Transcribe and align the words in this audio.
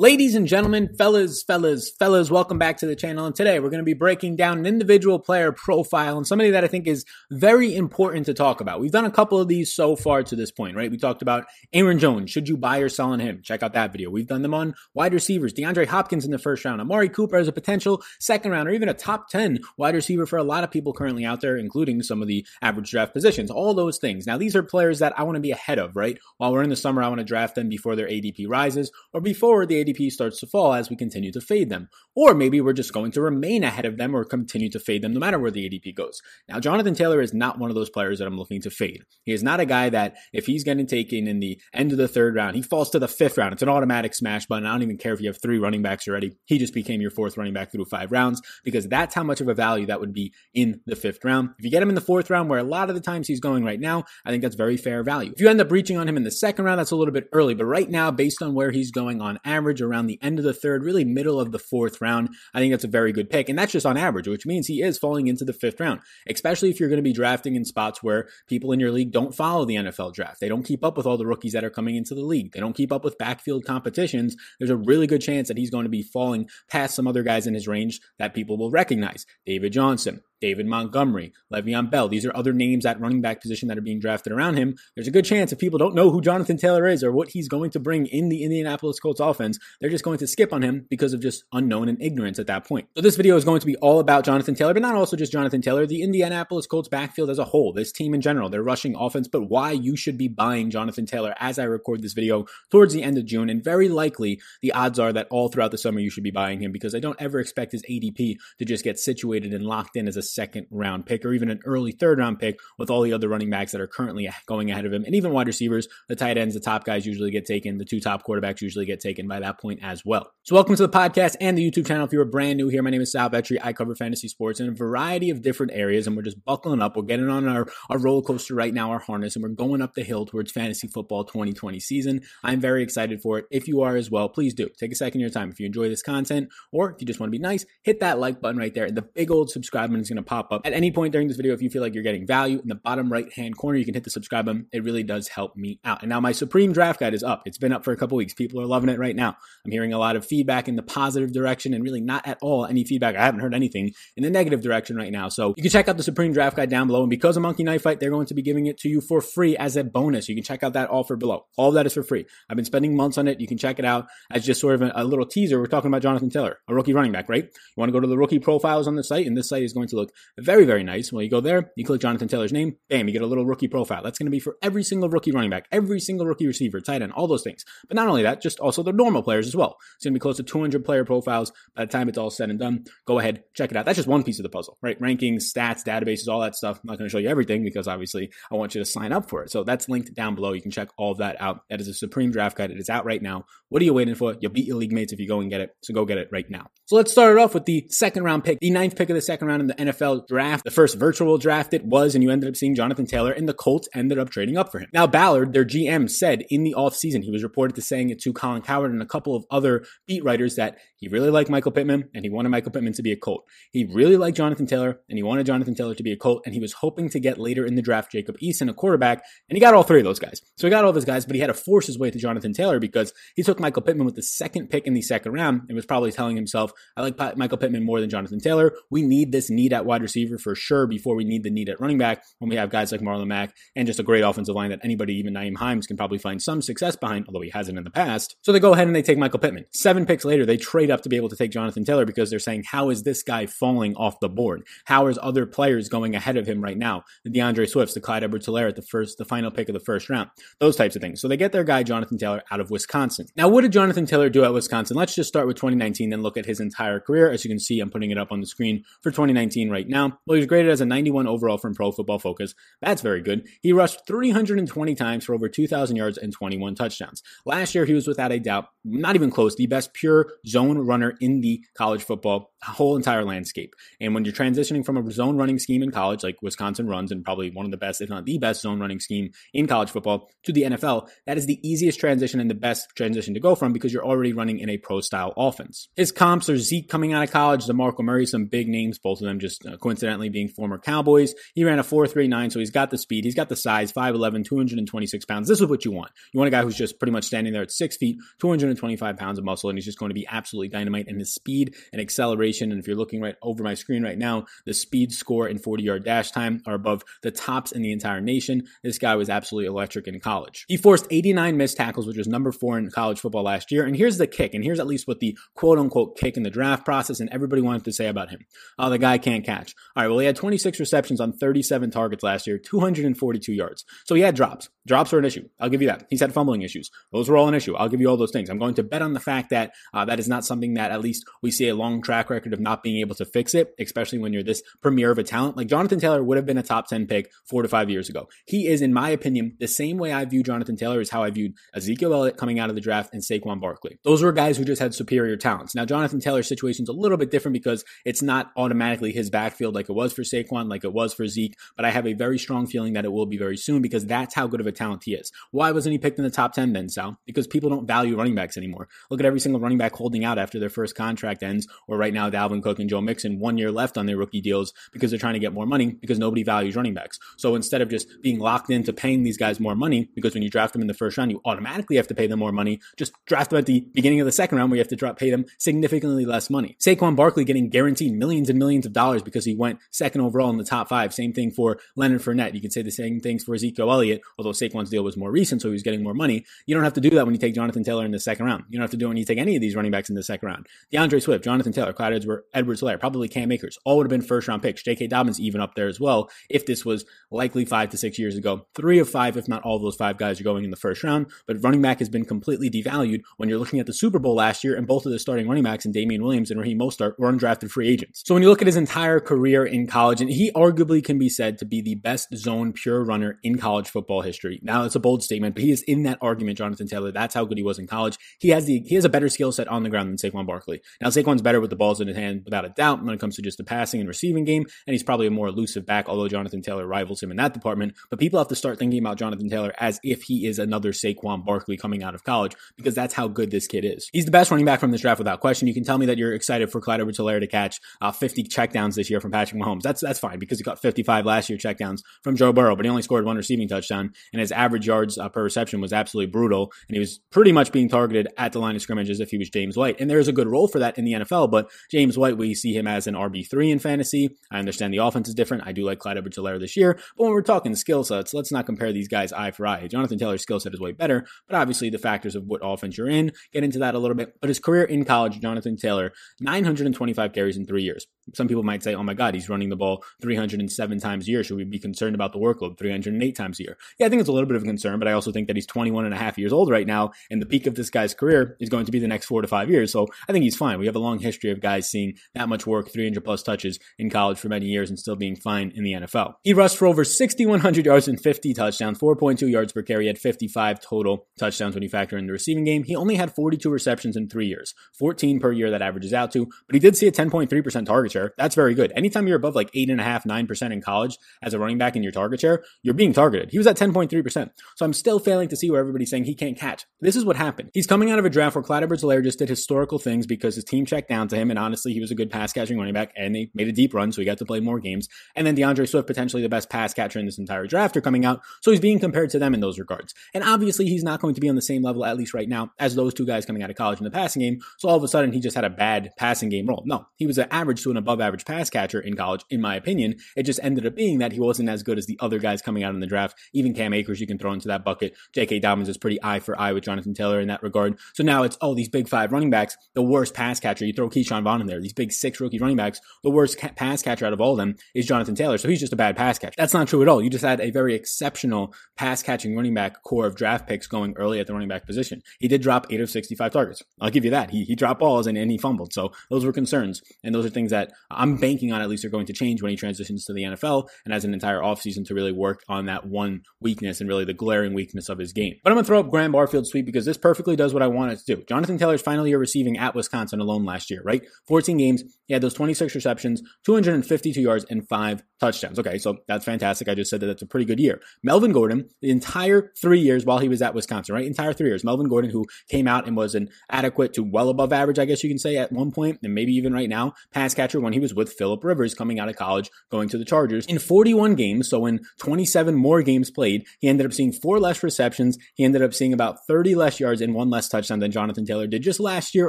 Ladies 0.00 0.36
and 0.36 0.46
gentlemen, 0.46 0.94
fellas, 0.96 1.42
fellas, 1.42 1.90
fellas, 1.90 2.30
welcome 2.30 2.56
back 2.56 2.76
to 2.76 2.86
the 2.86 2.94
channel. 2.94 3.26
And 3.26 3.34
today 3.34 3.58
we're 3.58 3.68
going 3.68 3.80
to 3.80 3.84
be 3.84 3.94
breaking 3.94 4.36
down 4.36 4.58
an 4.58 4.64
individual 4.64 5.18
player 5.18 5.50
profile 5.50 6.16
and 6.16 6.24
somebody 6.24 6.50
that 6.50 6.62
I 6.62 6.68
think 6.68 6.86
is 6.86 7.04
very 7.32 7.74
important 7.74 8.26
to 8.26 8.32
talk 8.32 8.60
about. 8.60 8.78
We've 8.78 8.92
done 8.92 9.06
a 9.06 9.10
couple 9.10 9.40
of 9.40 9.48
these 9.48 9.74
so 9.74 9.96
far 9.96 10.22
to 10.22 10.36
this 10.36 10.52
point, 10.52 10.76
right? 10.76 10.88
We 10.88 10.98
talked 10.98 11.20
about 11.20 11.46
Aaron 11.72 11.98
Jones. 11.98 12.30
Should 12.30 12.48
you 12.48 12.56
buy 12.56 12.78
or 12.78 12.88
sell 12.88 13.10
on 13.10 13.18
him? 13.18 13.40
Check 13.42 13.64
out 13.64 13.72
that 13.72 13.90
video. 13.90 14.08
We've 14.08 14.28
done 14.28 14.42
them 14.42 14.54
on 14.54 14.76
wide 14.94 15.14
receivers, 15.14 15.52
DeAndre 15.52 15.86
Hopkins 15.86 16.24
in 16.24 16.30
the 16.30 16.38
first 16.38 16.64
round, 16.64 16.80
Amari 16.80 17.08
Cooper 17.08 17.36
as 17.36 17.48
a 17.48 17.52
potential 17.52 18.00
second 18.20 18.52
round 18.52 18.68
or 18.68 18.72
even 18.74 18.88
a 18.88 18.94
top 18.94 19.28
10 19.30 19.58
wide 19.78 19.96
receiver 19.96 20.26
for 20.26 20.36
a 20.36 20.44
lot 20.44 20.62
of 20.62 20.70
people 20.70 20.92
currently 20.92 21.24
out 21.24 21.40
there, 21.40 21.56
including 21.56 22.04
some 22.04 22.22
of 22.22 22.28
the 22.28 22.46
average 22.62 22.92
draft 22.92 23.14
positions, 23.14 23.50
all 23.50 23.74
those 23.74 23.98
things. 23.98 24.28
Now, 24.28 24.38
these 24.38 24.54
are 24.54 24.62
players 24.62 25.00
that 25.00 25.18
I 25.18 25.24
want 25.24 25.34
to 25.34 25.40
be 25.40 25.50
ahead 25.50 25.80
of, 25.80 25.96
right? 25.96 26.20
While 26.36 26.52
we're 26.52 26.62
in 26.62 26.70
the 26.70 26.76
summer, 26.76 27.02
I 27.02 27.08
want 27.08 27.18
to 27.18 27.24
draft 27.24 27.56
them 27.56 27.68
before 27.68 27.96
their 27.96 28.06
ADP 28.06 28.48
rises 28.48 28.92
or 29.12 29.20
before 29.20 29.66
the 29.66 29.87
ADP 29.88 30.10
starts 30.10 30.40
to 30.40 30.46
fall 30.46 30.74
as 30.74 30.90
we 30.90 30.96
continue 30.96 31.32
to 31.32 31.40
fade 31.40 31.70
them. 31.70 31.88
Or 32.14 32.34
maybe 32.34 32.60
we're 32.60 32.72
just 32.72 32.92
going 32.92 33.12
to 33.12 33.22
remain 33.22 33.64
ahead 33.64 33.84
of 33.84 33.96
them 33.96 34.14
or 34.14 34.24
continue 34.24 34.70
to 34.70 34.80
fade 34.80 35.02
them 35.02 35.12
no 35.12 35.20
matter 35.20 35.38
where 35.38 35.50
the 35.50 35.68
ADP 35.68 35.94
goes. 35.94 36.20
Now, 36.48 36.60
Jonathan 36.60 36.94
Taylor 36.94 37.20
is 37.20 37.32
not 37.32 37.58
one 37.58 37.70
of 37.70 37.76
those 37.76 37.90
players 37.90 38.18
that 38.18 38.26
I'm 38.26 38.38
looking 38.38 38.60
to 38.62 38.70
fade. 38.70 39.02
He 39.24 39.32
is 39.32 39.42
not 39.42 39.60
a 39.60 39.66
guy 39.66 39.88
that 39.90 40.16
if 40.32 40.46
he's 40.46 40.64
getting 40.64 40.86
taken 40.86 41.26
in 41.28 41.40
the 41.40 41.60
end 41.72 41.92
of 41.92 41.98
the 41.98 42.08
third 42.08 42.34
round, 42.34 42.56
he 42.56 42.62
falls 42.62 42.90
to 42.90 42.98
the 42.98 43.08
fifth 43.08 43.38
round. 43.38 43.52
It's 43.52 43.62
an 43.62 43.68
automatic 43.68 44.14
smash 44.14 44.46
button. 44.46 44.66
I 44.66 44.72
don't 44.72 44.82
even 44.82 44.98
care 44.98 45.12
if 45.12 45.20
you 45.20 45.28
have 45.28 45.40
three 45.40 45.58
running 45.58 45.82
backs 45.82 46.08
already. 46.08 46.32
He 46.46 46.58
just 46.58 46.74
became 46.74 47.00
your 47.00 47.10
fourth 47.10 47.36
running 47.36 47.54
back 47.54 47.70
through 47.70 47.84
five 47.86 48.12
rounds 48.12 48.42
because 48.64 48.88
that's 48.88 49.14
how 49.14 49.22
much 49.22 49.40
of 49.40 49.48
a 49.48 49.54
value 49.54 49.86
that 49.86 50.00
would 50.00 50.12
be 50.12 50.32
in 50.54 50.80
the 50.86 50.96
fifth 50.96 51.24
round. 51.24 51.50
If 51.58 51.64
you 51.64 51.70
get 51.70 51.82
him 51.82 51.88
in 51.88 51.94
the 51.94 52.00
fourth 52.00 52.30
round, 52.30 52.48
where 52.48 52.58
a 52.58 52.64
lot 52.64 52.88
of 52.88 52.94
the 52.94 53.00
times 53.00 53.28
he's 53.28 53.40
going 53.40 53.64
right 53.64 53.80
now, 53.80 54.04
I 54.24 54.30
think 54.30 54.42
that's 54.42 54.56
very 54.56 54.76
fair 54.76 55.02
value. 55.02 55.32
If 55.34 55.40
you 55.40 55.48
end 55.48 55.60
up 55.60 55.70
reaching 55.70 55.96
on 55.96 56.08
him 56.08 56.16
in 56.16 56.24
the 56.24 56.30
second 56.30 56.64
round, 56.64 56.78
that's 56.78 56.90
a 56.90 56.96
little 56.96 57.14
bit 57.14 57.28
early. 57.32 57.54
But 57.54 57.66
right 57.66 57.88
now, 57.88 58.10
based 58.10 58.42
on 58.42 58.54
where 58.54 58.70
he's 58.70 58.90
going 58.90 59.20
on 59.20 59.38
average 59.44 59.77
around 59.80 60.06
the 60.06 60.18
end 60.22 60.38
of 60.38 60.44
the 60.44 60.54
third, 60.54 60.82
really 60.82 61.04
middle 61.04 61.40
of 61.40 61.52
the 61.52 61.58
fourth 61.58 62.00
round, 62.00 62.30
I 62.54 62.58
think 62.58 62.72
that's 62.72 62.84
a 62.84 62.88
very 62.88 63.12
good 63.12 63.30
pick. 63.30 63.48
And 63.48 63.58
that's 63.58 63.72
just 63.72 63.86
on 63.86 63.96
average, 63.96 64.28
which 64.28 64.46
means 64.46 64.66
he 64.66 64.82
is 64.82 64.98
falling 64.98 65.26
into 65.26 65.44
the 65.44 65.52
fifth 65.52 65.80
round, 65.80 66.00
especially 66.28 66.70
if 66.70 66.80
you're 66.80 66.88
going 66.88 66.98
to 66.98 67.02
be 67.02 67.12
drafting 67.12 67.56
in 67.56 67.64
spots 67.64 68.02
where 68.02 68.28
people 68.46 68.72
in 68.72 68.80
your 68.80 68.90
league 68.90 69.12
don't 69.12 69.34
follow 69.34 69.64
the 69.64 69.76
NFL 69.76 70.14
draft. 70.14 70.40
They 70.40 70.48
don't 70.48 70.64
keep 70.64 70.84
up 70.84 70.96
with 70.96 71.06
all 71.06 71.16
the 71.16 71.26
rookies 71.26 71.52
that 71.52 71.64
are 71.64 71.70
coming 71.70 71.96
into 71.96 72.14
the 72.14 72.22
league. 72.22 72.52
They 72.52 72.60
don't 72.60 72.76
keep 72.76 72.92
up 72.92 73.04
with 73.04 73.18
backfield 73.18 73.64
competitions. 73.64 74.36
There's 74.58 74.70
a 74.70 74.76
really 74.76 75.06
good 75.06 75.22
chance 75.22 75.48
that 75.48 75.58
he's 75.58 75.70
going 75.70 75.84
to 75.84 75.90
be 75.90 76.02
falling 76.02 76.48
past 76.70 76.94
some 76.94 77.06
other 77.06 77.22
guys 77.22 77.46
in 77.46 77.54
his 77.54 77.68
range 77.68 78.00
that 78.18 78.34
people 78.34 78.56
will 78.56 78.70
recognize. 78.70 79.26
David 79.46 79.72
Johnson, 79.72 80.22
David 80.40 80.66
Montgomery, 80.66 81.32
Le'Veon 81.52 81.90
Bell. 81.90 82.08
These 82.08 82.24
are 82.24 82.36
other 82.36 82.52
names 82.52 82.86
at 82.86 83.00
running 83.00 83.20
back 83.20 83.40
position 83.40 83.68
that 83.68 83.78
are 83.78 83.82
being 83.82 84.00
drafted 84.00 84.32
around 84.32 84.56
him. 84.56 84.76
There's 84.94 85.08
a 85.08 85.12
good 85.12 85.24
chance 85.24 85.52
if 85.52 85.58
people 85.58 85.78
don't 85.78 85.94
know 85.94 86.10
who 86.10 86.20
Jonathan 86.20 86.56
Taylor 86.56 86.86
is 86.86 87.02
or 87.02 87.12
what 87.12 87.30
he's 87.30 87.48
going 87.48 87.70
to 87.70 87.80
bring 87.80 88.06
in 88.06 88.28
the 88.28 88.44
Indianapolis 88.44 89.00
Colts 89.00 89.20
offense, 89.20 89.58
they're 89.80 89.90
just 89.90 90.04
going 90.04 90.18
to 90.18 90.26
skip 90.26 90.52
on 90.52 90.62
him 90.62 90.86
because 90.88 91.12
of 91.12 91.20
just 91.20 91.44
unknown 91.52 91.88
and 91.88 92.00
ignorance 92.02 92.38
at 92.38 92.46
that 92.46 92.66
point. 92.66 92.88
So 92.96 93.02
this 93.02 93.16
video 93.16 93.36
is 93.36 93.44
going 93.44 93.60
to 93.60 93.66
be 93.66 93.76
all 93.76 94.00
about 94.00 94.24
Jonathan 94.24 94.54
Taylor, 94.54 94.74
but 94.74 94.82
not 94.82 94.94
also 94.94 95.16
just 95.16 95.32
Jonathan 95.32 95.62
Taylor, 95.62 95.86
the 95.86 96.02
Indianapolis 96.02 96.66
Colts 96.66 96.88
backfield 96.88 97.30
as 97.30 97.38
a 97.38 97.44
whole, 97.44 97.72
this 97.72 97.92
team 97.92 98.14
in 98.14 98.20
general, 98.20 98.48
their 98.48 98.62
rushing 98.62 98.94
offense, 98.96 99.28
but 99.28 99.42
why 99.48 99.72
you 99.72 99.96
should 99.96 100.18
be 100.18 100.28
buying 100.28 100.70
Jonathan 100.70 101.06
Taylor 101.06 101.34
as 101.40 101.58
I 101.58 101.64
record 101.64 102.02
this 102.02 102.12
video 102.12 102.46
towards 102.70 102.94
the 102.94 103.02
end 103.02 103.18
of 103.18 103.26
June. 103.26 103.50
And 103.50 103.62
very 103.62 103.88
likely 103.88 104.40
the 104.62 104.72
odds 104.72 104.98
are 104.98 105.12
that 105.12 105.26
all 105.30 105.48
throughout 105.48 105.70
the 105.70 105.78
summer 105.78 106.00
you 106.00 106.10
should 106.10 106.24
be 106.24 106.30
buying 106.30 106.62
him 106.62 106.72
because 106.72 106.94
I 106.94 107.00
don't 107.00 107.20
ever 107.20 107.40
expect 107.40 107.72
his 107.72 107.82
ADP 107.82 108.36
to 108.58 108.64
just 108.64 108.84
get 108.84 108.98
situated 108.98 109.52
and 109.52 109.64
locked 109.64 109.96
in 109.96 110.06
as 110.06 110.16
a 110.16 110.22
second 110.34 110.66
round 110.70 111.06
pick 111.06 111.24
or 111.24 111.32
even 111.32 111.50
an 111.50 111.60
early 111.64 111.92
third 111.92 112.18
round 112.18 112.38
pick 112.38 112.58
with 112.78 112.90
all 112.90 113.02
the 113.02 113.12
other 113.12 113.28
running 113.28 113.50
backs 113.50 113.72
that 113.72 113.80
are 113.80 113.86
currently 113.86 114.28
going 114.46 114.70
ahead 114.70 114.86
of 114.86 114.92
him. 114.92 115.04
And 115.04 115.14
even 115.14 115.32
wide 115.32 115.46
receivers, 115.46 115.88
the 116.08 116.16
tight 116.16 116.38
ends, 116.38 116.54
the 116.54 116.60
top 116.60 116.84
guys 116.84 117.06
usually 117.06 117.30
get 117.30 117.46
taken. 117.46 117.78
The 117.78 117.84
two 117.84 118.00
top 118.00 118.24
quarterbacks 118.26 118.60
usually 118.60 118.86
get 118.86 119.00
taken 119.00 119.26
by 119.26 119.40
that 119.40 119.60
point 119.60 119.80
as 119.82 120.04
well. 120.04 120.30
So 120.42 120.54
welcome 120.54 120.76
to 120.76 120.86
the 120.86 120.88
podcast 120.88 121.36
and 121.40 121.56
the 121.56 121.70
YouTube 121.70 121.86
channel. 121.86 122.06
If 122.06 122.12
you're 122.12 122.24
brand 122.24 122.56
new 122.56 122.68
here, 122.68 122.82
my 122.82 122.90
name 122.90 123.00
is 123.00 123.12
Sal. 123.12 123.30
I 123.62 123.72
cover 123.72 123.94
fantasy 123.94 124.28
sports 124.28 124.60
in 124.60 124.68
a 124.68 124.72
variety 124.72 125.30
of 125.30 125.42
different 125.42 125.72
areas 125.72 126.06
and 126.06 126.16
we're 126.16 126.22
just 126.22 126.44
buckling 126.44 126.80
up. 126.80 126.96
We're 126.96 127.02
getting 127.02 127.28
on 127.28 127.48
our, 127.48 127.66
our 127.90 127.98
roller 127.98 128.22
coaster 128.22 128.54
right 128.54 128.72
now, 128.72 128.90
our 128.90 128.98
harness, 128.98 129.36
and 129.36 129.42
we're 129.42 129.50
going 129.50 129.82
up 129.82 129.94
the 129.94 130.02
hill 130.02 130.26
towards 130.26 130.52
fantasy 130.52 130.88
football 130.88 131.24
2020 131.24 131.80
season. 131.80 132.22
I'm 132.42 132.60
very 132.60 132.82
excited 132.82 133.20
for 133.20 133.38
it. 133.38 133.46
If 133.50 133.68
you 133.68 133.82
are 133.82 133.96
as 133.96 134.10
well, 134.10 134.28
please 134.28 134.54
do 134.54 134.68
take 134.78 134.92
a 134.92 134.96
second 134.96 135.20
of 135.20 135.22
your 135.22 135.30
time. 135.30 135.50
If 135.50 135.60
you 135.60 135.66
enjoy 135.66 135.88
this 135.88 136.02
content 136.02 136.48
or 136.72 136.90
if 136.92 137.00
you 137.00 137.06
just 137.06 137.20
want 137.20 137.28
to 137.28 137.38
be 137.38 137.42
nice, 137.42 137.64
hit 137.82 138.00
that 138.00 138.18
like 138.18 138.40
button 138.40 138.58
right 138.58 138.74
there. 138.74 138.90
The 138.90 139.02
big 139.02 139.30
old 139.30 139.50
subscribe 139.50 139.90
button 139.90 140.00
is 140.00 140.08
going 140.08 140.16
to 140.22 140.28
pop 140.28 140.52
up 140.52 140.62
at 140.64 140.72
any 140.72 140.90
point 140.90 141.12
during 141.12 141.28
this 141.28 141.36
video, 141.36 141.54
if 141.54 141.62
you 141.62 141.70
feel 141.70 141.82
like 141.82 141.94
you're 141.94 142.02
getting 142.02 142.26
value 142.26 142.60
in 142.60 142.68
the 142.68 142.74
bottom 142.74 143.10
right 143.10 143.32
hand 143.32 143.56
corner, 143.56 143.78
you 143.78 143.84
can 143.84 143.94
hit 143.94 144.04
the 144.04 144.10
subscribe 144.10 144.46
button. 144.46 144.66
It 144.72 144.84
really 144.84 145.02
does 145.02 145.28
help 145.28 145.56
me 145.56 145.80
out. 145.84 146.02
And 146.02 146.08
now 146.08 146.20
my 146.20 146.32
Supreme 146.32 146.72
Draft 146.72 147.00
Guide 147.00 147.14
is 147.14 147.22
up. 147.22 147.42
It's 147.46 147.58
been 147.58 147.72
up 147.72 147.84
for 147.84 147.92
a 147.92 147.96
couple 147.96 148.16
weeks. 148.16 148.34
People 148.34 148.60
are 148.60 148.66
loving 148.66 148.88
it 148.88 148.98
right 148.98 149.16
now. 149.16 149.36
I'm 149.64 149.72
hearing 149.72 149.92
a 149.92 149.98
lot 149.98 150.16
of 150.16 150.26
feedback 150.26 150.68
in 150.68 150.76
the 150.76 150.82
positive 150.82 151.32
direction 151.32 151.74
and 151.74 151.82
really 151.82 152.00
not 152.00 152.26
at 152.26 152.38
all 152.42 152.66
any 152.66 152.84
feedback. 152.84 153.16
I 153.16 153.24
haven't 153.24 153.40
heard 153.40 153.54
anything 153.54 153.92
in 154.16 154.22
the 154.22 154.30
negative 154.30 154.60
direction 154.60 154.96
right 154.96 155.12
now. 155.12 155.28
So 155.28 155.54
you 155.56 155.62
can 155.62 155.70
check 155.70 155.88
out 155.88 155.96
the 155.96 156.02
Supreme 156.02 156.32
Draft 156.32 156.56
Guide 156.56 156.70
down 156.70 156.86
below. 156.86 157.02
And 157.02 157.10
because 157.10 157.36
of 157.36 157.42
Monkey 157.42 157.64
Knife 157.64 157.82
Fight, 157.82 158.00
they're 158.00 158.10
going 158.10 158.26
to 158.26 158.34
be 158.34 158.42
giving 158.42 158.66
it 158.66 158.78
to 158.78 158.88
you 158.88 159.00
for 159.00 159.20
free 159.20 159.56
as 159.56 159.76
a 159.76 159.84
bonus. 159.84 160.28
You 160.28 160.34
can 160.34 160.44
check 160.44 160.62
out 160.62 160.74
that 160.74 160.90
offer 160.90 161.16
below. 161.16 161.46
All 161.56 161.68
of 161.68 161.74
that 161.74 161.86
is 161.86 161.94
for 161.94 162.02
free. 162.02 162.26
I've 162.48 162.56
been 162.56 162.64
spending 162.64 162.96
months 162.96 163.18
on 163.18 163.28
it. 163.28 163.40
You 163.40 163.46
can 163.46 163.58
check 163.58 163.78
it 163.78 163.84
out 163.84 164.06
as 164.30 164.44
just 164.44 164.60
sort 164.60 164.74
of 164.74 164.82
a, 164.82 164.92
a 164.94 165.04
little 165.04 165.26
teaser. 165.26 165.58
We're 165.58 165.66
talking 165.66 165.88
about 165.88 166.02
Jonathan 166.02 166.30
Taylor, 166.30 166.58
a 166.68 166.74
rookie 166.74 166.92
running 166.92 167.12
back, 167.12 167.28
right? 167.28 167.44
You 167.44 167.74
want 167.76 167.88
to 167.88 167.92
go 167.92 168.00
to 168.00 168.06
the 168.06 168.18
rookie 168.18 168.38
profiles 168.38 168.88
on 168.88 168.96
the 168.96 169.04
site, 169.04 169.26
and 169.26 169.36
this 169.36 169.48
site 169.48 169.62
is 169.62 169.72
going 169.72 169.88
to 169.88 169.96
look 169.96 170.07
very, 170.38 170.64
very 170.64 170.82
nice. 170.82 171.12
Well, 171.12 171.22
you 171.22 171.30
go 171.30 171.40
there, 171.40 171.72
you 171.76 171.84
click 171.84 172.00
Jonathan 172.00 172.28
Taylor's 172.28 172.52
name, 172.52 172.76
bam, 172.88 173.08
you 173.08 173.12
get 173.12 173.22
a 173.22 173.26
little 173.26 173.46
rookie 173.46 173.68
profile. 173.68 174.02
That's 174.02 174.18
going 174.18 174.26
to 174.26 174.30
be 174.30 174.40
for 174.40 174.56
every 174.62 174.82
single 174.82 175.08
rookie 175.08 175.32
running 175.32 175.50
back, 175.50 175.66
every 175.72 176.00
single 176.00 176.26
rookie 176.26 176.46
receiver, 176.46 176.80
tight 176.80 177.02
end, 177.02 177.12
all 177.12 177.26
those 177.26 177.42
things. 177.42 177.64
But 177.88 177.96
not 177.96 178.08
only 178.08 178.22
that, 178.22 178.42
just 178.42 178.60
also 178.60 178.82
the 178.82 178.92
normal 178.92 179.22
players 179.22 179.46
as 179.46 179.56
well. 179.56 179.76
It's 179.96 180.04
going 180.04 180.12
to 180.14 180.18
be 180.18 180.20
close 180.20 180.36
to 180.38 180.42
200 180.42 180.84
player 180.84 181.04
profiles 181.04 181.52
by 181.74 181.84
the 181.84 181.92
time 181.92 182.08
it's 182.08 182.18
all 182.18 182.30
said 182.30 182.50
and 182.50 182.58
done. 182.58 182.84
Go 183.06 183.18
ahead, 183.18 183.44
check 183.54 183.70
it 183.70 183.76
out. 183.76 183.84
That's 183.84 183.96
just 183.96 184.08
one 184.08 184.22
piece 184.22 184.38
of 184.38 184.42
the 184.42 184.48
puzzle, 184.48 184.78
right? 184.82 185.00
Rankings, 185.00 185.44
stats, 185.52 185.84
databases, 185.84 186.28
all 186.28 186.40
that 186.40 186.54
stuff. 186.54 186.78
I'm 186.78 186.88
not 186.88 186.98
going 186.98 187.08
to 187.08 187.12
show 187.12 187.18
you 187.18 187.28
everything 187.28 187.62
because 187.62 187.88
obviously 187.88 188.30
I 188.50 188.54
want 188.54 188.74
you 188.74 188.80
to 188.80 188.84
sign 188.84 189.12
up 189.12 189.28
for 189.28 189.42
it. 189.42 189.50
So 189.50 189.64
that's 189.64 189.88
linked 189.88 190.14
down 190.14 190.34
below. 190.34 190.52
You 190.52 190.62
can 190.62 190.70
check 190.70 190.88
all 190.96 191.12
of 191.12 191.18
that 191.18 191.40
out. 191.40 191.62
That 191.70 191.80
is 191.80 191.88
a 191.88 191.94
Supreme 191.94 192.30
Draft 192.30 192.56
Guide. 192.56 192.70
It 192.70 192.78
is 192.78 192.90
out 192.90 193.04
right 193.04 193.22
now. 193.22 193.44
What 193.68 193.82
are 193.82 193.84
you 193.84 193.94
waiting 193.94 194.14
for? 194.14 194.34
You'll 194.40 194.52
beat 194.52 194.66
your 194.66 194.76
league 194.76 194.92
mates 194.92 195.12
if 195.12 195.20
you 195.20 195.28
go 195.28 195.40
and 195.40 195.50
get 195.50 195.60
it. 195.60 195.70
So 195.82 195.92
go 195.94 196.04
get 196.04 196.18
it 196.18 196.28
right 196.32 196.48
now. 196.48 196.68
So 196.86 196.96
let's 196.96 197.12
start 197.12 197.36
it 197.36 197.40
off 197.40 197.54
with 197.54 197.66
the 197.66 197.86
second 197.90 198.24
round 198.24 198.44
pick, 198.44 198.58
the 198.60 198.70
ninth 198.70 198.96
pick 198.96 199.10
of 199.10 199.14
the 199.14 199.20
second 199.20 199.48
round 199.48 199.60
in 199.60 199.66
the 199.66 199.74
NFL 199.74 199.97
draft. 200.28 200.64
The 200.64 200.70
first 200.70 200.96
virtual 200.96 201.38
draft 201.38 201.74
it 201.74 201.84
was, 201.84 202.14
and 202.14 202.22
you 202.22 202.30
ended 202.30 202.48
up 202.48 202.56
seeing 202.56 202.74
Jonathan 202.74 203.06
Taylor, 203.06 203.32
and 203.32 203.48
the 203.48 203.54
Colts 203.54 203.88
ended 203.94 204.18
up 204.18 204.30
trading 204.30 204.56
up 204.56 204.72
for 204.72 204.78
him. 204.78 204.88
Now, 204.92 205.06
Ballard, 205.06 205.52
their 205.52 205.64
GM, 205.64 206.10
said 206.10 206.44
in 206.48 206.64
the 206.64 206.74
offseason, 206.76 207.22
he 207.22 207.30
was 207.30 207.42
reported 207.42 207.74
to 207.76 207.82
saying 207.82 208.10
it 208.10 208.20
to 208.20 208.32
Colin 208.32 208.62
Cowherd 208.62 208.92
and 208.92 209.02
a 209.02 209.06
couple 209.06 209.34
of 209.34 209.44
other 209.50 209.84
beat 210.06 210.24
writers 210.24 210.56
that 210.56 210.78
he 210.96 211.08
really 211.08 211.30
liked 211.30 211.48
Michael 211.48 211.70
Pittman 211.70 212.08
and 212.14 212.24
he 212.24 212.30
wanted 212.30 212.48
Michael 212.48 212.72
Pittman 212.72 212.92
to 212.94 213.02
be 213.02 213.12
a 213.12 213.16
Colt. 213.16 213.44
He 213.70 213.84
really 213.84 214.16
liked 214.16 214.36
Jonathan 214.36 214.66
Taylor 214.66 215.00
and 215.08 215.16
he 215.16 215.22
wanted 215.22 215.46
Jonathan 215.46 215.74
Taylor 215.74 215.94
to 215.94 216.02
be 216.02 216.12
a 216.12 216.16
Colt, 216.16 216.42
and 216.44 216.54
he 216.54 216.60
was 216.60 216.72
hoping 216.72 217.08
to 217.10 217.20
get 217.20 217.38
later 217.38 217.64
in 217.64 217.74
the 217.74 217.82
draft 217.82 218.12
Jacob 218.12 218.36
Eason, 218.42 218.68
a 218.68 218.74
quarterback, 218.74 219.22
and 219.48 219.56
he 219.56 219.60
got 219.60 219.74
all 219.74 219.82
three 219.82 220.00
of 220.00 220.04
those 220.04 220.18
guys. 220.18 220.42
So 220.56 220.66
he 220.66 220.70
got 220.70 220.84
all 220.84 220.92
those 220.92 221.04
guys, 221.04 221.24
but 221.24 221.34
he 221.34 221.40
had 221.40 221.48
to 221.48 221.54
force 221.54 221.86
his 221.86 221.98
way 221.98 222.10
to 222.10 222.18
Jonathan 222.18 222.52
Taylor 222.52 222.80
because 222.80 223.12
he 223.34 223.42
took 223.42 223.60
Michael 223.60 223.82
Pittman 223.82 224.06
with 224.06 224.16
the 224.16 224.22
second 224.22 224.68
pick 224.68 224.86
in 224.86 224.94
the 224.94 225.02
second 225.02 225.32
round 225.32 225.62
and 225.68 225.76
was 225.76 225.86
probably 225.86 226.12
telling 226.12 226.36
himself, 226.36 226.72
I 226.96 227.02
like 227.02 227.36
Michael 227.36 227.58
Pittman 227.58 227.84
more 227.84 228.00
than 228.00 228.10
Jonathan 228.10 228.40
Taylor. 228.40 228.72
We 228.90 229.02
need 229.02 229.32
this 229.32 229.50
need 229.50 229.72
at 229.72 229.86
wide 229.88 230.02
receiver 230.02 230.38
for 230.38 230.54
sure 230.54 230.86
before 230.86 231.16
we 231.16 231.24
need 231.24 231.42
the 231.42 231.50
need 231.50 231.68
at 231.68 231.80
running 231.80 231.98
back 231.98 232.22
when 232.38 232.48
we 232.48 232.56
have 232.56 232.70
guys 232.70 232.92
like 232.92 233.00
Marlon 233.00 233.26
Mack 233.26 233.54
and 233.74 233.86
just 233.86 233.98
a 233.98 234.04
great 234.04 234.22
offensive 234.22 234.54
line 234.54 234.70
that 234.70 234.80
anybody, 234.84 235.14
even 235.14 235.34
Nyheim 235.34 235.56
Hines, 235.56 235.86
can 235.86 235.96
probably 235.96 236.18
find 236.18 236.40
some 236.40 236.62
success 236.62 236.94
behind, 236.94 237.24
although 237.26 237.40
he 237.40 237.50
hasn't 237.50 237.78
in 237.78 237.84
the 237.84 237.90
past. 237.90 238.36
So 238.42 238.52
they 238.52 238.60
go 238.60 238.72
ahead 238.72 238.86
and 238.86 238.94
they 238.94 239.02
take 239.02 239.18
Michael 239.18 239.40
Pittman. 239.40 239.64
Seven 239.72 240.06
picks 240.06 240.24
later, 240.24 240.46
they 240.46 240.56
trade 240.56 240.90
up 240.90 241.02
to 241.02 241.08
be 241.08 241.16
able 241.16 241.28
to 241.30 241.36
take 241.36 241.50
Jonathan 241.50 241.84
Taylor 241.84 242.04
because 242.04 242.30
they're 242.30 242.38
saying, 242.38 242.64
how 242.70 242.90
is 242.90 243.02
this 243.02 243.22
guy 243.22 243.46
falling 243.46 243.96
off 243.96 244.20
the 244.20 244.28
board? 244.28 244.62
How 244.84 245.06
is 245.08 245.18
other 245.20 245.46
players 245.46 245.88
going 245.88 246.14
ahead 246.14 246.36
of 246.36 246.46
him 246.46 246.62
right 246.62 246.78
now? 246.78 247.02
The 247.24 247.30
D'Andre 247.30 247.66
Swifts, 247.66 247.94
the 247.94 248.00
Clyde 248.00 248.24
Edwards 248.24 248.46
Helaire 248.46 248.68
at 248.68 248.76
the 248.76 248.82
first, 248.82 249.18
the 249.18 249.24
final 249.24 249.50
pick 249.50 249.68
of 249.68 249.72
the 249.72 249.80
first 249.80 250.08
round, 250.10 250.30
those 250.60 250.76
types 250.76 250.94
of 250.96 251.02
things. 251.02 251.20
So 251.20 251.28
they 251.28 251.36
get 251.36 251.52
their 251.52 251.64
guy, 251.64 251.82
Jonathan 251.82 252.18
Taylor, 252.18 252.42
out 252.50 252.60
of 252.60 252.70
Wisconsin. 252.70 253.26
Now, 253.36 253.48
what 253.48 253.62
did 253.62 253.72
Jonathan 253.72 254.06
Taylor 254.06 254.28
do 254.28 254.44
at 254.44 254.52
Wisconsin? 254.52 254.96
Let's 254.96 255.14
just 255.14 255.28
start 255.28 255.46
with 255.46 255.56
2019 255.56 256.12
and 256.12 256.22
look 256.22 256.36
at 256.36 256.46
his 256.46 256.60
entire 256.60 257.00
career. 257.00 257.30
As 257.30 257.44
you 257.44 257.50
can 257.50 257.58
see, 257.58 257.80
I'm 257.80 257.90
putting 257.90 258.10
it 258.10 258.18
up 258.18 258.32
on 258.32 258.40
the 258.40 258.46
screen 258.46 258.84
for 259.02 259.10
2019 259.10 259.70
right 259.70 259.77
now. 259.86 260.18
Well, 260.26 260.34
he 260.34 260.40
was 260.40 260.46
graded 260.46 260.70
as 260.70 260.80
a 260.80 260.86
91 260.86 261.26
overall 261.26 261.58
from 261.58 261.74
Pro 261.74 261.92
Football 261.92 262.18
Focus. 262.18 262.54
That's 262.80 263.02
very 263.02 263.20
good. 263.20 263.46
He 263.60 263.72
rushed 263.72 264.06
320 264.06 264.94
times 264.94 265.24
for 265.24 265.34
over 265.34 265.48
2,000 265.48 265.96
yards 265.96 266.16
and 266.16 266.32
21 266.32 266.74
touchdowns. 266.74 267.22
Last 267.44 267.74
year, 267.74 267.84
he 267.84 267.94
was 267.94 268.06
without 268.06 268.32
a 268.32 268.40
doubt, 268.40 268.66
not 268.84 269.14
even 269.14 269.30
close, 269.30 269.54
the 269.54 269.66
best 269.66 269.92
pure 269.92 270.32
zone 270.46 270.78
runner 270.78 271.14
in 271.20 271.42
the 271.42 271.62
college 271.76 272.02
football 272.02 272.52
whole 272.62 272.96
entire 272.96 273.24
landscape. 273.24 273.74
And 274.00 274.14
when 274.14 274.24
you're 274.24 274.34
transitioning 274.34 274.84
from 274.84 274.96
a 274.96 275.10
zone 275.10 275.36
running 275.36 275.58
scheme 275.58 275.82
in 275.82 275.90
college, 275.90 276.22
like 276.22 276.42
Wisconsin 276.42 276.86
runs, 276.86 277.12
and 277.12 277.24
probably 277.24 277.50
one 277.50 277.64
of 277.64 277.70
the 277.70 277.76
best, 277.76 278.00
if 278.00 278.08
not 278.08 278.24
the 278.24 278.38
best 278.38 278.62
zone 278.62 278.80
running 278.80 279.00
scheme 279.00 279.30
in 279.54 279.66
college 279.66 279.90
football, 279.90 280.30
to 280.44 280.52
the 280.52 280.62
NFL, 280.62 281.08
that 281.26 281.38
is 281.38 281.46
the 281.46 281.60
easiest 281.68 282.00
transition 282.00 282.40
and 282.40 282.50
the 282.50 282.54
best 282.54 282.88
transition 282.96 283.34
to 283.34 283.40
go 283.40 283.54
from 283.54 283.72
because 283.72 283.92
you're 283.92 284.04
already 284.04 284.32
running 284.32 284.58
in 284.58 284.68
a 284.68 284.78
pro 284.78 285.00
style 285.00 285.32
offense. 285.36 285.88
His 285.96 286.12
comps 286.12 286.48
are 286.48 286.58
Zeke 286.58 286.88
coming 286.88 287.12
out 287.12 287.22
of 287.22 287.30
college, 287.30 287.66
DeMarco 287.66 288.00
Murray, 288.00 288.26
some 288.26 288.46
big 288.46 288.68
names, 288.68 288.98
both 288.98 289.20
of 289.20 289.26
them 289.26 289.38
just 289.38 289.64
uh, 289.64 289.76
coincidentally 289.76 290.28
being 290.28 290.48
former 290.48 290.78
Cowboys. 290.78 291.34
He 291.54 291.64
ran 291.64 291.78
a 291.78 291.84
4.39, 291.84 292.52
so 292.52 292.58
he's 292.58 292.70
got 292.70 292.90
the 292.90 292.98
speed, 292.98 293.24
he's 293.24 293.34
got 293.34 293.48
the 293.48 293.56
size, 293.56 293.92
5'11, 293.92 294.44
226 294.44 295.24
pounds. 295.24 295.48
This 295.48 295.60
is 295.60 295.66
what 295.66 295.84
you 295.84 295.92
want. 295.92 296.10
You 296.32 296.38
want 296.38 296.48
a 296.48 296.50
guy 296.50 296.62
who's 296.62 296.76
just 296.76 296.98
pretty 296.98 297.12
much 297.12 297.24
standing 297.24 297.52
there 297.52 297.62
at 297.62 297.70
six 297.70 297.96
feet, 297.96 298.18
225 298.40 299.16
pounds 299.16 299.38
of 299.38 299.44
muscle, 299.44 299.70
and 299.70 299.78
he's 299.78 299.84
just 299.84 299.98
going 299.98 300.10
to 300.10 300.14
be 300.14 300.26
absolutely 300.28 300.68
dynamite 300.68 301.08
in 301.08 301.18
his 301.18 301.34
speed 301.34 301.74
and 301.92 302.00
acceleration. 302.00 302.47
And 302.52 302.80
if 302.80 302.86
you're 302.86 302.96
looking 302.96 303.20
right 303.20 303.36
over 303.42 303.62
my 303.62 303.74
screen 303.74 304.02
right 304.02 304.18
now, 304.18 304.46
the 304.66 304.74
speed 304.74 305.12
score 305.12 305.46
and 305.46 305.62
40 305.62 305.82
yard 305.82 306.04
dash 306.04 306.30
time 306.30 306.62
are 306.66 306.74
above 306.74 307.04
the 307.22 307.30
tops 307.30 307.72
in 307.72 307.82
the 307.82 307.92
entire 307.92 308.20
nation. 308.20 308.66
This 308.82 308.98
guy 308.98 309.14
was 309.16 309.28
absolutely 309.28 309.68
electric 309.68 310.08
in 310.08 310.20
college. 310.20 310.64
He 310.68 310.76
forced 310.76 311.06
89 311.10 311.56
missed 311.56 311.76
tackles, 311.76 312.06
which 312.06 312.16
was 312.16 312.26
number 312.26 312.52
four 312.52 312.78
in 312.78 312.90
college 312.90 313.20
football 313.20 313.44
last 313.44 313.70
year. 313.70 313.84
And 313.84 313.96
here's 313.96 314.18
the 314.18 314.26
kick, 314.26 314.54
and 314.54 314.64
here's 314.64 314.80
at 314.80 314.86
least 314.86 315.06
what 315.06 315.20
the 315.20 315.36
quote 315.54 315.78
unquote 315.78 316.16
kick 316.16 316.36
in 316.36 316.42
the 316.42 316.50
draft 316.50 316.84
process 316.84 317.20
and 317.20 317.30
everybody 317.30 317.62
wanted 317.62 317.84
to 317.84 317.92
say 317.92 318.06
about 318.06 318.30
him. 318.30 318.40
Oh, 318.78 318.90
the 318.90 318.98
guy 318.98 319.18
can't 319.18 319.44
catch. 319.44 319.74
All 319.96 320.02
right, 320.02 320.08
well, 320.08 320.18
he 320.18 320.26
had 320.26 320.36
26 320.36 320.80
receptions 320.80 321.20
on 321.20 321.32
37 321.32 321.90
targets 321.90 322.22
last 322.22 322.46
year, 322.46 322.58
242 322.58 323.52
yards. 323.52 323.84
So 324.04 324.14
he 324.14 324.22
had 324.22 324.34
drops. 324.34 324.68
Drops 324.86 325.12
are 325.12 325.18
an 325.18 325.24
issue. 325.24 325.48
I'll 325.60 325.68
give 325.68 325.82
you 325.82 325.88
that. 325.88 326.06
He's 326.08 326.20
had 326.20 326.32
fumbling 326.32 326.62
issues. 326.62 326.90
Those 327.12 327.28
were 327.28 327.36
all 327.36 327.48
an 327.48 327.54
issue. 327.54 327.76
I'll 327.76 327.88
give 327.88 328.00
you 328.00 328.08
all 328.08 328.16
those 328.16 328.30
things. 328.30 328.48
I'm 328.48 328.58
going 328.58 328.74
to 328.74 328.82
bet 328.82 329.02
on 329.02 329.12
the 329.12 329.20
fact 329.20 329.50
that 329.50 329.72
uh, 329.92 330.04
that 330.06 330.18
is 330.18 330.28
not 330.28 330.44
something 330.44 330.74
that 330.74 330.90
at 330.90 331.00
least 331.00 331.24
we 331.42 331.50
see 331.50 331.68
a 331.68 331.74
long 331.74 332.00
track 332.00 332.30
record 332.30 332.37
of 332.46 332.60
not 332.60 332.82
being 332.82 333.00
able 333.00 333.14
to 333.16 333.24
fix 333.24 333.54
it, 333.54 333.74
especially 333.78 334.18
when 334.18 334.32
you're 334.32 334.42
this 334.42 334.62
premier 334.82 335.10
of 335.10 335.18
a 335.18 335.22
talent. 335.22 335.56
Like 335.56 335.68
Jonathan 335.68 336.00
Taylor 336.00 336.22
would 336.22 336.36
have 336.36 336.46
been 336.46 336.58
a 336.58 336.62
top 336.62 336.88
10 336.88 337.06
pick 337.06 337.30
four 337.48 337.62
to 337.62 337.68
five 337.68 337.90
years 337.90 338.08
ago. 338.08 338.28
He 338.46 338.66
is, 338.66 338.82
in 338.82 338.92
my 338.92 339.10
opinion, 339.10 339.56
the 339.58 339.68
same 339.68 339.98
way 339.98 340.12
I 340.12 340.24
view 340.24 340.42
Jonathan 340.42 340.76
Taylor 340.76 341.00
is 341.00 341.10
how 341.10 341.22
I 341.22 341.30
viewed 341.30 341.54
Ezekiel 341.74 342.14
Elliott 342.14 342.36
coming 342.36 342.58
out 342.58 342.68
of 342.68 342.74
the 342.74 342.80
draft 342.80 343.12
and 343.12 343.22
Saquon 343.22 343.60
Barkley. 343.60 343.98
Those 344.04 344.22
were 344.22 344.32
guys 344.32 344.56
who 344.56 344.64
just 344.64 344.80
had 344.80 344.94
superior 344.94 345.36
talents. 345.36 345.74
Now, 345.74 345.84
Jonathan 345.84 346.20
Taylor's 346.20 346.48
situation 346.48 346.84
is 346.84 346.88
a 346.88 346.92
little 346.92 347.18
bit 347.18 347.30
different 347.30 347.52
because 347.52 347.84
it's 348.04 348.22
not 348.22 348.50
automatically 348.56 349.12
his 349.12 349.30
backfield 349.30 349.74
like 349.74 349.88
it 349.88 349.94
was 349.94 350.12
for 350.12 350.22
Saquon, 350.22 350.68
like 350.68 350.84
it 350.84 350.92
was 350.92 351.14
for 351.14 351.26
Zeke, 351.26 351.54
but 351.76 351.84
I 351.84 351.90
have 351.90 352.06
a 352.06 352.12
very 352.12 352.38
strong 352.38 352.66
feeling 352.66 352.94
that 352.94 353.04
it 353.04 353.12
will 353.12 353.26
be 353.26 353.38
very 353.38 353.56
soon 353.56 353.82
because 353.82 354.06
that's 354.06 354.34
how 354.34 354.46
good 354.46 354.60
of 354.60 354.66
a 354.66 354.72
talent 354.72 355.02
he 355.04 355.14
is. 355.14 355.32
Why 355.50 355.72
wasn't 355.72 355.92
he 355.92 355.98
picked 355.98 356.18
in 356.18 356.24
the 356.24 356.30
top 356.30 356.52
10 356.52 356.72
then, 356.72 356.88
Sal? 356.88 357.18
Because 357.26 357.46
people 357.46 357.70
don't 357.70 357.86
value 357.86 358.16
running 358.16 358.34
backs 358.34 358.56
anymore. 358.56 358.88
Look 359.10 359.20
at 359.20 359.26
every 359.26 359.40
single 359.40 359.60
running 359.60 359.78
back 359.78 359.94
holding 359.94 360.24
out 360.24 360.38
after 360.38 360.58
their 360.58 360.68
first 360.68 360.94
contract 360.94 361.42
ends, 361.42 361.66
or 361.86 361.96
right 361.96 362.12
now, 362.12 362.27
Dalvin 362.30 362.62
Cook 362.62 362.78
and 362.78 362.88
Joe 362.88 363.00
Mixon, 363.00 363.38
one 363.38 363.58
year 363.58 363.70
left 363.70 363.96
on 363.96 364.06
their 364.06 364.16
rookie 364.16 364.40
deals 364.40 364.72
because 364.92 365.10
they're 365.10 365.18
trying 365.18 365.34
to 365.34 365.40
get 365.40 365.52
more 365.52 365.66
money 365.66 365.92
because 366.00 366.18
nobody 366.18 366.42
values 366.42 366.76
running 366.76 366.94
backs. 366.94 367.18
So 367.36 367.54
instead 367.54 367.80
of 367.80 367.88
just 367.88 368.08
being 368.22 368.38
locked 368.38 368.70
into 368.70 368.92
paying 368.92 369.22
these 369.22 369.36
guys 369.36 369.60
more 369.60 369.74
money, 369.74 370.10
because 370.14 370.34
when 370.34 370.42
you 370.42 370.50
draft 370.50 370.72
them 370.72 370.82
in 370.82 370.88
the 370.88 370.94
first 370.94 371.16
round, 371.16 371.30
you 371.30 371.40
automatically 371.44 371.96
have 371.96 372.08
to 372.08 372.14
pay 372.14 372.26
them 372.26 372.38
more 372.38 372.52
money, 372.52 372.80
just 372.96 373.12
draft 373.26 373.50
them 373.50 373.58
at 373.58 373.66
the 373.66 373.86
beginning 373.92 374.20
of 374.20 374.26
the 374.26 374.32
second 374.32 374.58
round 374.58 374.70
where 374.70 374.76
you 374.76 374.80
have 374.80 374.88
to 374.88 374.96
drop, 374.96 375.18
pay 375.18 375.30
them 375.30 375.44
significantly 375.58 376.24
less 376.24 376.50
money. 376.50 376.76
Saquon 376.80 377.16
Barkley 377.16 377.44
getting 377.44 377.68
guaranteed 377.68 378.12
millions 378.12 378.48
and 378.48 378.58
millions 378.58 378.86
of 378.86 378.92
dollars 378.92 379.22
because 379.22 379.44
he 379.44 379.54
went 379.54 379.78
second 379.90 380.20
overall 380.20 380.50
in 380.50 380.58
the 380.58 380.64
top 380.64 380.88
five. 380.88 381.14
Same 381.14 381.32
thing 381.32 381.50
for 381.50 381.78
Leonard 381.96 382.22
Fournette. 382.22 382.54
You 382.54 382.60
can 382.60 382.70
say 382.70 382.82
the 382.82 382.90
same 382.90 383.20
things 383.20 383.44
for 383.44 383.54
Ezekiel 383.54 383.90
Elliott, 383.90 384.22
although 384.38 384.52
Saquon's 384.52 384.90
deal 384.90 385.04
was 385.04 385.16
more 385.16 385.30
recent, 385.30 385.62
so 385.62 385.68
he 385.68 385.72
was 385.72 385.82
getting 385.82 386.02
more 386.02 386.14
money. 386.14 386.44
You 386.66 386.74
don't 386.74 386.84
have 386.84 386.94
to 386.94 387.00
do 387.00 387.10
that 387.10 387.24
when 387.24 387.34
you 387.34 387.40
take 387.40 387.54
Jonathan 387.54 387.84
Taylor 387.84 388.04
in 388.04 388.12
the 388.12 388.20
second 388.20 388.46
round. 388.46 388.64
You 388.68 388.78
don't 388.78 388.84
have 388.84 388.90
to 388.90 388.96
do 388.96 389.06
it 389.06 389.08
when 389.08 389.16
you 389.16 389.24
take 389.24 389.38
any 389.38 389.56
of 389.56 389.60
these 389.60 389.74
running 389.74 389.90
backs 389.90 390.08
in 390.08 390.14
the 390.14 390.22
second 390.22 390.46
round. 390.48 390.66
D'Andre 390.92 391.20
Swift, 391.20 391.44
Jonathan 391.44 391.72
Taylor, 391.72 391.92
Clyde 391.92 392.12
Edwards 392.54 392.80
Helaire, 392.80 393.00
probably 393.00 393.28
Cam 393.28 393.52
Akers, 393.52 393.78
all 393.84 393.96
would 393.96 394.06
have 394.06 394.10
been 394.10 394.26
first 394.26 394.48
round 394.48 394.62
picks. 394.62 394.82
J.K. 394.82 395.08
Dobbins 395.08 395.40
even 395.40 395.60
up 395.60 395.74
there 395.74 395.88
as 395.88 396.00
well 396.00 396.30
if 396.48 396.66
this 396.66 396.84
was 396.84 397.04
likely 397.30 397.64
five 397.64 397.90
to 397.90 397.96
six 397.96 398.18
years 398.18 398.36
ago. 398.36 398.66
Three 398.74 398.98
of 398.98 399.08
five, 399.08 399.36
if 399.36 399.48
not 399.48 399.62
all 399.62 399.78
those 399.78 399.96
five 399.96 400.16
guys, 400.16 400.40
are 400.40 400.44
going 400.44 400.64
in 400.64 400.70
the 400.70 400.76
first 400.76 401.02
round. 401.02 401.26
But 401.46 401.62
running 401.62 401.82
back 401.82 401.98
has 401.98 402.08
been 402.08 402.24
completely 402.24 402.70
devalued 402.70 403.22
when 403.36 403.48
you're 403.48 403.58
looking 403.58 403.80
at 403.80 403.86
the 403.86 403.92
Super 403.92 404.18
Bowl 404.18 404.34
last 404.34 404.64
year 404.64 404.76
and 404.76 404.86
both 404.86 405.06
of 405.06 405.12
the 405.12 405.18
starting 405.18 405.48
running 405.48 405.64
backs 405.64 405.84
and 405.84 405.94
Damien 405.94 406.22
Williams 406.22 406.50
and 406.50 406.60
Raheem 406.60 406.78
Mostert 406.78 407.18
were 407.18 407.30
undrafted 407.30 407.70
free 407.70 407.88
agents. 407.88 408.22
So 408.26 408.34
when 408.34 408.42
you 408.42 408.48
look 408.48 408.62
at 408.62 408.66
his 408.66 408.76
entire 408.76 409.20
career 409.20 409.64
in 409.64 409.86
college, 409.86 410.20
and 410.20 410.30
he 410.30 410.50
arguably 410.52 411.04
can 411.04 411.18
be 411.18 411.28
said 411.28 411.58
to 411.58 411.64
be 411.64 411.80
the 411.80 411.94
best 411.96 412.34
zone 412.36 412.72
pure 412.72 413.04
runner 413.04 413.38
in 413.42 413.58
college 413.58 413.88
football 413.88 414.22
history. 414.22 414.60
Now 414.62 414.84
it's 414.84 414.94
a 414.94 415.00
bold 415.00 415.22
statement, 415.22 415.54
but 415.54 415.62
he 415.62 415.70
is 415.70 415.82
in 415.82 416.02
that 416.04 416.18
argument, 416.20 416.58
Jonathan 416.58 416.86
Taylor. 416.86 417.12
That's 417.12 417.34
how 417.34 417.44
good 417.44 417.58
he 417.58 417.64
was 417.64 417.78
in 417.78 417.86
college. 417.86 418.18
He 418.38 418.48
has 418.50 418.66
the 418.66 418.80
he 418.80 418.94
has 418.94 419.04
a 419.04 419.08
better 419.08 419.28
skill 419.28 419.52
set 419.52 419.68
on 419.68 419.82
the 419.82 419.90
ground 419.90 420.08
than 420.08 420.16
Saquon 420.16 420.46
Barkley. 420.46 420.80
Now 421.00 421.08
Saquon's 421.08 421.42
better 421.42 421.60
with 421.60 421.70
the 421.70 421.76
balls 421.76 422.00
in 422.00 422.07
his 422.08 422.16
hand 422.16 422.42
without 422.44 422.64
a 422.64 422.70
doubt 422.70 423.04
when 423.04 423.14
it 423.14 423.20
comes 423.20 423.36
to 423.36 423.42
just 423.42 423.58
the 423.58 423.64
passing 423.64 424.00
and 424.00 424.08
receiving 424.08 424.44
game, 424.44 424.64
and 424.86 424.94
he's 424.94 425.02
probably 425.02 425.26
a 425.26 425.30
more 425.30 425.48
elusive 425.48 425.86
back, 425.86 426.08
although 426.08 426.28
Jonathan 426.28 426.62
Taylor 426.62 426.86
rivals 426.86 427.22
him 427.22 427.30
in 427.30 427.36
that 427.36 427.54
department. 427.54 427.94
But 428.10 428.18
people 428.18 428.38
have 428.38 428.48
to 428.48 428.56
start 428.56 428.78
thinking 428.78 429.00
about 429.00 429.18
Jonathan 429.18 429.48
Taylor 429.48 429.72
as 429.78 430.00
if 430.02 430.22
he 430.22 430.46
is 430.46 430.58
another 430.58 430.92
Saquon 430.92 431.44
Barkley 431.44 431.76
coming 431.76 432.02
out 432.02 432.14
of 432.14 432.24
college 432.24 432.54
because 432.76 432.94
that's 432.94 433.14
how 433.14 433.28
good 433.28 433.50
this 433.50 433.66
kid 433.66 433.84
is. 433.84 434.08
He's 434.12 434.24
the 434.24 434.30
best 434.30 434.50
running 434.50 434.66
back 434.66 434.80
from 434.80 434.90
this 434.90 435.00
draft 435.00 435.18
without 435.18 435.40
question. 435.40 435.68
You 435.68 435.74
can 435.74 435.84
tell 435.84 435.98
me 435.98 436.06
that 436.06 436.18
you're 436.18 436.34
excited 436.34 436.70
for 436.70 436.80
Clyde 436.80 437.00
edwards 437.00 437.18
to 437.18 437.46
catch 437.46 437.80
uh, 438.00 438.12
50 438.12 438.44
checkdowns 438.44 438.94
this 438.94 439.10
year 439.10 439.20
from 439.20 439.30
Patrick 439.30 439.60
Mahomes. 439.60 439.82
That's 439.82 440.00
that's 440.00 440.18
fine 440.18 440.38
because 440.38 440.58
he 440.58 440.64
got 440.64 440.80
55 440.80 441.26
last 441.26 441.48
year 441.48 441.58
checkdowns 441.58 442.00
from 442.22 442.36
Joe 442.36 442.52
Burrow, 442.52 442.76
but 442.76 442.84
he 442.84 442.90
only 442.90 443.02
scored 443.02 443.24
one 443.24 443.36
receiving 443.36 443.68
touchdown, 443.68 444.12
and 444.32 444.40
his 444.40 444.52
average 444.52 444.86
yards 444.86 445.18
uh, 445.18 445.28
per 445.28 445.42
reception 445.42 445.80
was 445.80 445.92
absolutely 445.92 446.30
brutal, 446.30 446.72
and 446.88 446.94
he 446.96 446.98
was 446.98 447.20
pretty 447.30 447.52
much 447.52 447.72
being 447.72 447.88
targeted 447.88 448.28
at 448.36 448.52
the 448.52 448.58
line 448.58 448.76
of 448.76 448.82
scrimmage 448.82 449.10
as 449.10 449.20
if 449.20 449.30
he 449.30 449.38
was 449.38 449.50
James 449.50 449.76
White. 449.76 450.00
And 450.00 450.10
there 450.10 450.18
is 450.18 450.28
a 450.28 450.32
good 450.32 450.48
role 450.48 450.68
for 450.68 450.78
that 450.78 450.98
in 450.98 451.04
the 451.04 451.12
NFL, 451.12 451.50
but 451.50 451.70
James 451.90 451.97
White, 452.06 452.38
we 452.38 452.54
see 452.54 452.72
him 452.72 452.86
as 452.86 453.06
an 453.06 453.14
RB3 453.14 453.72
in 453.72 453.78
fantasy. 453.78 454.36
I 454.52 454.58
understand 454.58 454.94
the 454.94 454.98
offense 454.98 455.28
is 455.28 455.34
different. 455.34 455.66
I 455.66 455.72
do 455.72 455.84
like 455.84 455.98
Clyde 455.98 456.16
edwards 456.16 456.36
this 456.60 456.76
year, 456.76 456.94
but 457.16 457.24
when 457.24 457.32
we're 457.32 457.42
talking 457.42 457.74
skill 457.74 458.04
sets, 458.04 458.32
let's 458.32 458.52
not 458.52 458.66
compare 458.66 458.92
these 458.92 459.08
guys 459.08 459.32
eye 459.32 459.50
for 459.50 459.66
eye. 459.66 459.88
Jonathan 459.88 460.18
Taylor's 460.18 460.42
skill 460.42 460.60
set 460.60 460.74
is 460.74 460.80
way 460.80 460.92
better, 460.92 461.26
but 461.48 461.56
obviously 461.56 461.90
the 461.90 461.98
factors 461.98 462.34
of 462.34 462.44
what 462.44 462.60
offense 462.62 462.96
you're 462.96 463.08
in 463.08 463.32
get 463.52 463.64
into 463.64 463.80
that 463.80 463.94
a 463.94 463.98
little 463.98 464.16
bit. 464.16 464.34
But 464.40 464.48
his 464.48 464.60
career 464.60 464.84
in 464.84 465.04
college, 465.04 465.40
Jonathan 465.40 465.76
Taylor, 465.76 466.12
925 466.40 467.32
carries 467.32 467.56
in 467.56 467.66
three 467.66 467.82
years. 467.82 468.06
Some 468.34 468.48
people 468.48 468.62
might 468.62 468.82
say, 468.82 468.94
oh 468.94 469.02
my 469.02 469.14
God, 469.14 469.34
he's 469.34 469.48
running 469.48 469.68
the 469.68 469.76
ball 469.76 470.04
307 470.22 471.00
times 471.00 471.26
a 471.26 471.30
year. 471.30 471.44
Should 471.44 471.56
we 471.56 471.64
be 471.64 471.78
concerned 471.78 472.14
about 472.14 472.32
the 472.32 472.38
workload 472.38 472.78
308 472.78 473.36
times 473.36 473.60
a 473.60 473.62
year? 473.62 473.76
Yeah, 473.98 474.06
I 474.06 474.08
think 474.08 474.20
it's 474.20 474.28
a 474.28 474.32
little 474.32 474.48
bit 474.48 474.56
of 474.56 474.62
a 474.62 474.66
concern, 474.66 474.98
but 474.98 475.08
I 475.08 475.12
also 475.12 475.32
think 475.32 475.46
that 475.48 475.56
he's 475.56 475.66
21 475.66 476.04
and 476.04 476.14
a 476.14 476.18
half 476.18 476.38
years 476.38 476.52
old 476.52 476.70
right 476.70 476.86
now, 476.86 477.12
and 477.30 477.40
the 477.40 477.46
peak 477.46 477.66
of 477.66 477.74
this 477.74 477.90
guy's 477.90 478.14
career 478.14 478.56
is 478.60 478.68
going 478.68 478.86
to 478.86 478.92
be 478.92 478.98
the 478.98 479.08
next 479.08 479.26
four 479.26 479.42
to 479.42 479.48
five 479.48 479.70
years. 479.70 479.92
So 479.92 480.06
I 480.28 480.32
think 480.32 480.42
he's 480.42 480.56
fine. 480.56 480.78
We 480.78 480.86
have 480.86 480.96
a 480.96 481.00
long 481.00 481.18
history 481.18 481.50
of 481.50 481.60
guys 481.60 481.88
seeing 481.88 482.14
that 482.34 482.48
much 482.48 482.66
work, 482.66 482.90
300 482.90 483.22
plus 483.24 483.42
touches 483.42 483.78
in 483.98 484.10
college 484.10 484.38
for 484.38 484.48
many 484.48 484.66
years 484.66 484.90
and 484.90 484.98
still 484.98 485.16
being 485.16 485.36
fine 485.36 485.72
in 485.74 485.84
the 485.84 485.92
NFL. 485.92 486.34
He 486.42 486.54
rushed 486.54 486.76
for 486.76 486.86
over 486.86 487.04
6,100 487.04 487.86
yards 487.86 488.08
and 488.08 488.20
50 488.20 488.54
touchdowns, 488.54 488.98
4.2 488.98 489.50
yards 489.50 489.72
per 489.72 489.82
carry. 489.82 490.06
Had 490.06 490.18
55 490.18 490.80
total 490.80 491.26
touchdowns 491.38 491.74
when 491.74 491.82
you 491.82 491.88
factor 491.88 492.16
in 492.16 492.26
the 492.26 492.32
receiving 492.32 492.64
game. 492.64 492.84
He 492.84 492.96
only 492.96 493.16
had 493.16 493.34
42 493.34 493.70
receptions 493.70 494.16
in 494.16 494.28
three 494.28 494.46
years, 494.46 494.74
14 494.98 495.40
per 495.40 495.52
year 495.52 495.70
that 495.70 495.82
averages 495.82 496.12
out 496.12 496.30
to, 496.32 496.46
but 496.66 496.74
he 496.74 496.80
did 496.80 496.96
see 496.96 497.06
a 497.06 497.12
10.3% 497.12 497.86
target 497.86 498.12
share. 498.12 498.17
That's 498.36 498.54
very 498.54 498.74
good. 498.74 498.92
Anytime 498.94 499.26
you're 499.26 499.36
above 499.36 499.54
like 499.54 499.72
8.5%, 499.72 500.68
in 500.72 500.82
college 500.82 501.18
as 501.42 501.54
a 501.54 501.58
running 501.58 501.78
back 501.78 501.96
in 501.96 502.02
your 502.02 502.12
target 502.12 502.40
share, 502.40 502.64
you're 502.82 502.94
being 502.94 503.12
targeted. 503.12 503.50
He 503.50 503.58
was 503.58 503.66
at 503.66 503.76
10.3%. 503.76 504.50
So 504.76 504.84
I'm 504.84 504.92
still 504.92 505.18
failing 505.18 505.48
to 505.48 505.56
see 505.56 505.70
where 505.70 505.80
everybody's 505.80 506.10
saying 506.10 506.24
he 506.24 506.34
can't 506.34 506.58
catch. 506.58 506.84
This 507.00 507.16
is 507.16 507.24
what 507.24 507.36
happened. 507.36 507.70
He's 507.74 507.86
coming 507.86 508.10
out 508.10 508.18
of 508.18 508.24
a 508.24 508.30
draft 508.30 508.56
where 508.56 508.62
Clyde 508.62 508.82
edwards 508.82 509.02
just 509.02 509.38
did 509.38 509.48
historical 509.48 509.98
things 509.98 510.26
because 510.26 510.54
his 510.54 510.64
team 510.64 510.84
checked 510.84 511.08
down 511.08 511.28
to 511.28 511.36
him, 511.36 511.50
and 511.50 511.58
honestly, 511.58 511.92
he 511.92 512.00
was 512.00 512.10
a 512.10 512.14
good 512.14 512.30
pass 512.30 512.52
catching 512.52 512.78
running 512.78 512.94
back, 512.94 513.12
and 513.16 513.34
they 513.34 513.50
made 513.54 513.68
a 513.68 513.72
deep 513.72 513.94
run, 513.94 514.12
so 514.12 514.20
he 514.20 514.24
got 514.24 514.38
to 514.38 514.44
play 514.44 514.60
more 514.60 514.80
games. 514.80 515.08
And 515.34 515.46
then 515.46 515.54
D'Andre 515.54 515.86
Swift, 515.86 516.06
potentially 516.06 516.42
the 516.42 516.48
best 516.48 516.70
pass 516.70 516.94
catcher 516.94 517.18
in 517.18 517.26
this 517.26 517.38
entire 517.38 517.66
draft, 517.66 517.96
are 517.96 518.00
coming 518.00 518.24
out, 518.24 518.40
so 518.62 518.70
he's 518.70 518.80
being 518.80 518.98
compared 518.98 519.30
to 519.30 519.38
them 519.38 519.54
in 519.54 519.60
those 519.60 519.78
regards. 519.78 520.14
And 520.34 520.44
obviously, 520.44 520.86
he's 520.86 521.04
not 521.04 521.20
going 521.20 521.34
to 521.34 521.40
be 521.40 521.48
on 521.48 521.54
the 521.54 521.62
same 521.62 521.82
level, 521.82 522.04
at 522.04 522.16
least 522.16 522.34
right 522.34 522.48
now, 522.48 522.72
as 522.78 522.94
those 522.94 523.14
two 523.14 523.26
guys 523.26 523.46
coming 523.46 523.62
out 523.62 523.70
of 523.70 523.76
college 523.76 523.98
in 523.98 524.04
the 524.04 524.10
passing 524.10 524.40
game. 524.40 524.60
So 524.78 524.88
all 524.88 524.96
of 524.96 525.02
a 525.02 525.08
sudden, 525.08 525.32
he 525.32 525.40
just 525.40 525.56
had 525.56 525.64
a 525.64 525.70
bad 525.70 526.10
passing 526.16 526.48
game 526.48 526.66
role. 526.66 526.82
No, 526.86 527.06
he 527.16 527.26
was 527.26 527.38
an 527.38 527.48
average 527.50 527.82
to 527.82 527.90
an 527.90 527.96
above 527.96 528.07
average 528.16 528.44
pass 528.44 528.70
catcher 528.70 529.00
in 529.00 529.14
college, 529.14 529.44
in 529.50 529.60
my 529.60 529.76
opinion. 529.76 530.16
It 530.36 530.44
just 530.44 530.60
ended 530.62 530.86
up 530.86 530.94
being 530.94 531.18
that 531.18 531.32
he 531.32 531.40
wasn't 531.40 531.68
as 531.68 531.82
good 531.82 531.98
as 531.98 532.06
the 532.06 532.18
other 532.20 532.38
guys 532.38 532.62
coming 532.62 532.82
out 532.82 532.94
in 532.94 533.00
the 533.00 533.06
draft. 533.06 533.38
Even 533.52 533.74
Cam 533.74 533.92
Akers, 533.92 534.20
you 534.20 534.26
can 534.26 534.38
throw 534.38 534.52
into 534.52 534.68
that 534.68 534.84
bucket. 534.84 535.14
J.K. 535.32 535.60
Dobbins 535.60 535.88
is 535.88 535.98
pretty 535.98 536.18
eye 536.22 536.40
for 536.40 536.58
eye 536.60 536.72
with 536.72 536.84
Jonathan 536.84 537.14
Taylor 537.14 537.40
in 537.40 537.48
that 537.48 537.62
regard. 537.62 537.98
So 538.14 538.22
now 538.22 538.42
it's, 538.42 538.56
oh, 538.60 538.74
these 538.74 538.88
big 538.88 539.08
five 539.08 539.32
running 539.32 539.50
backs, 539.50 539.76
the 539.94 540.02
worst 540.02 540.34
pass 540.34 540.60
catcher. 540.60 540.86
You 540.86 540.92
throw 540.92 541.08
Ke'Shawn 541.08 541.44
Vaughn 541.44 541.60
in 541.60 541.66
there. 541.66 541.80
These 541.80 541.92
big 541.92 542.12
six 542.12 542.40
rookie 542.40 542.58
running 542.58 542.76
backs, 542.76 543.00
the 543.22 543.30
worst 543.30 543.58
ca- 543.58 543.72
pass 543.74 544.02
catcher 544.02 544.26
out 544.26 544.32
of 544.32 544.40
all 544.40 544.52
of 544.52 544.58
them 544.58 544.76
is 544.94 545.06
Jonathan 545.06 545.34
Taylor. 545.34 545.58
So 545.58 545.68
he's 545.68 545.80
just 545.80 545.92
a 545.92 545.96
bad 545.96 546.16
pass 546.16 546.38
catcher. 546.38 546.54
That's 546.56 546.74
not 546.74 546.88
true 546.88 547.02
at 547.02 547.08
all. 547.08 547.22
You 547.22 547.30
just 547.30 547.44
had 547.44 547.60
a 547.60 547.70
very 547.70 547.94
exceptional 547.94 548.74
pass 548.96 549.22
catching 549.22 549.54
running 549.56 549.74
back 549.74 550.02
core 550.02 550.26
of 550.26 550.36
draft 550.36 550.66
picks 550.66 550.86
going 550.86 551.14
early 551.16 551.40
at 551.40 551.46
the 551.46 551.52
running 551.52 551.68
back 551.68 551.86
position. 551.86 552.22
He 552.38 552.48
did 552.48 552.62
drop 552.62 552.86
eight 552.90 553.00
of 553.00 553.10
65 553.10 553.52
targets. 553.52 553.82
I'll 554.00 554.10
give 554.10 554.24
you 554.24 554.30
that. 554.30 554.50
He, 554.50 554.64
he 554.64 554.74
dropped 554.74 555.00
balls 555.00 555.26
and, 555.26 555.36
and 555.36 555.50
he 555.50 555.58
fumbled. 555.58 555.92
So 555.92 556.12
those 556.30 556.44
were 556.44 556.52
concerns. 556.52 557.02
And 557.22 557.34
those 557.34 557.46
are 557.46 557.50
things 557.50 557.70
that 557.70 557.92
I'm 558.10 558.36
banking 558.36 558.72
on 558.72 558.80
at 558.80 558.88
least 558.88 559.04
are 559.04 559.10
going 559.10 559.26
to 559.26 559.32
change 559.32 559.62
when 559.62 559.70
he 559.70 559.76
transitions 559.76 560.24
to 560.24 560.32
the 560.32 560.42
NFL 560.42 560.88
and 561.04 561.12
has 561.12 561.24
an 561.24 561.34
entire 561.34 561.60
offseason 561.60 562.06
to 562.06 562.14
really 562.14 562.32
work 562.32 562.62
on 562.68 562.86
that 562.86 563.06
one 563.06 563.42
weakness 563.60 564.00
and 564.00 564.08
really 564.08 564.24
the 564.24 564.34
glaring 564.34 564.74
weakness 564.74 565.08
of 565.08 565.18
his 565.18 565.32
game. 565.32 565.54
But 565.62 565.70
I'm 565.70 565.76
going 565.76 565.84
to 565.84 565.86
throw 565.86 566.00
up 566.00 566.10
Graham 566.10 566.32
Barfield's 566.32 566.70
tweet 566.70 566.86
because 566.86 567.04
this 567.04 567.18
perfectly 567.18 567.56
does 567.56 567.74
what 567.74 567.82
I 567.82 567.86
want 567.86 568.12
it 568.12 568.18
to 568.20 568.36
do. 568.36 568.44
Jonathan 568.48 568.78
Taylor's 568.78 569.02
final 569.02 569.26
year 569.26 569.38
receiving 569.38 569.78
at 569.78 569.94
Wisconsin 569.94 570.40
alone 570.40 570.64
last 570.64 570.90
year, 570.90 571.02
right? 571.04 571.22
14 571.46 571.76
games. 571.76 572.02
He 572.26 572.34
had 572.34 572.42
those 572.42 572.54
26 572.54 572.94
receptions, 572.94 573.42
252 573.64 574.40
yards, 574.40 574.64
and 574.70 574.86
five 574.88 575.22
touchdowns. 575.40 575.78
Okay, 575.78 575.98
so 575.98 576.18
that's 576.26 576.44
fantastic. 576.44 576.88
I 576.88 576.94
just 576.94 577.10
said 577.10 577.20
that 577.20 577.26
that's 577.26 577.42
a 577.42 577.46
pretty 577.46 577.66
good 577.66 577.80
year. 577.80 578.00
Melvin 578.22 578.52
Gordon, 578.52 578.88
the 579.00 579.10
entire 579.10 579.72
three 579.80 580.00
years 580.00 580.24
while 580.24 580.38
he 580.38 580.48
was 580.48 580.62
at 580.62 580.74
Wisconsin, 580.74 581.14
right? 581.14 581.26
Entire 581.26 581.52
three 581.52 581.68
years. 581.68 581.84
Melvin 581.84 582.08
Gordon, 582.08 582.30
who 582.30 582.46
came 582.68 582.88
out 582.88 583.06
and 583.06 583.16
was 583.16 583.34
an 583.34 583.48
adequate 583.70 584.12
to 584.14 584.22
well 584.22 584.48
above 584.48 584.72
average, 584.72 584.98
I 584.98 585.04
guess 585.04 585.22
you 585.22 585.30
can 585.30 585.38
say 585.38 585.56
at 585.56 585.72
one 585.72 585.90
point, 585.90 586.18
and 586.22 586.34
maybe 586.34 586.52
even 586.52 586.72
right 586.72 586.88
now, 586.88 587.14
pass 587.32 587.54
catcher, 587.54 587.80
when 587.88 587.94
he 587.94 588.00
was 588.00 588.12
with 588.12 588.34
Philip 588.34 588.62
Rivers 588.64 588.94
coming 588.94 589.18
out 589.18 589.30
of 589.30 589.36
college, 589.36 589.70
going 589.90 590.10
to 590.10 590.18
the 590.18 590.24
Chargers. 590.26 590.66
In 590.66 590.78
41 590.78 591.36
games, 591.36 591.70
so 591.70 591.86
in 591.86 592.00
27 592.18 592.74
more 592.74 593.00
games 593.00 593.30
played, 593.30 593.64
he 593.80 593.88
ended 593.88 594.04
up 594.04 594.12
seeing 594.12 594.30
four 594.30 594.60
less 594.60 594.82
receptions. 594.82 595.38
He 595.54 595.64
ended 595.64 595.80
up 595.80 595.94
seeing 595.94 596.12
about 596.12 596.46
30 596.46 596.74
less 596.74 597.00
yards 597.00 597.22
and 597.22 597.34
one 597.34 597.48
less 597.48 597.66
touchdown 597.66 598.00
than 598.00 598.12
Jonathan 598.12 598.44
Taylor 598.44 598.66
did 598.66 598.82
just 598.82 599.00
last 599.00 599.34
year 599.34 599.48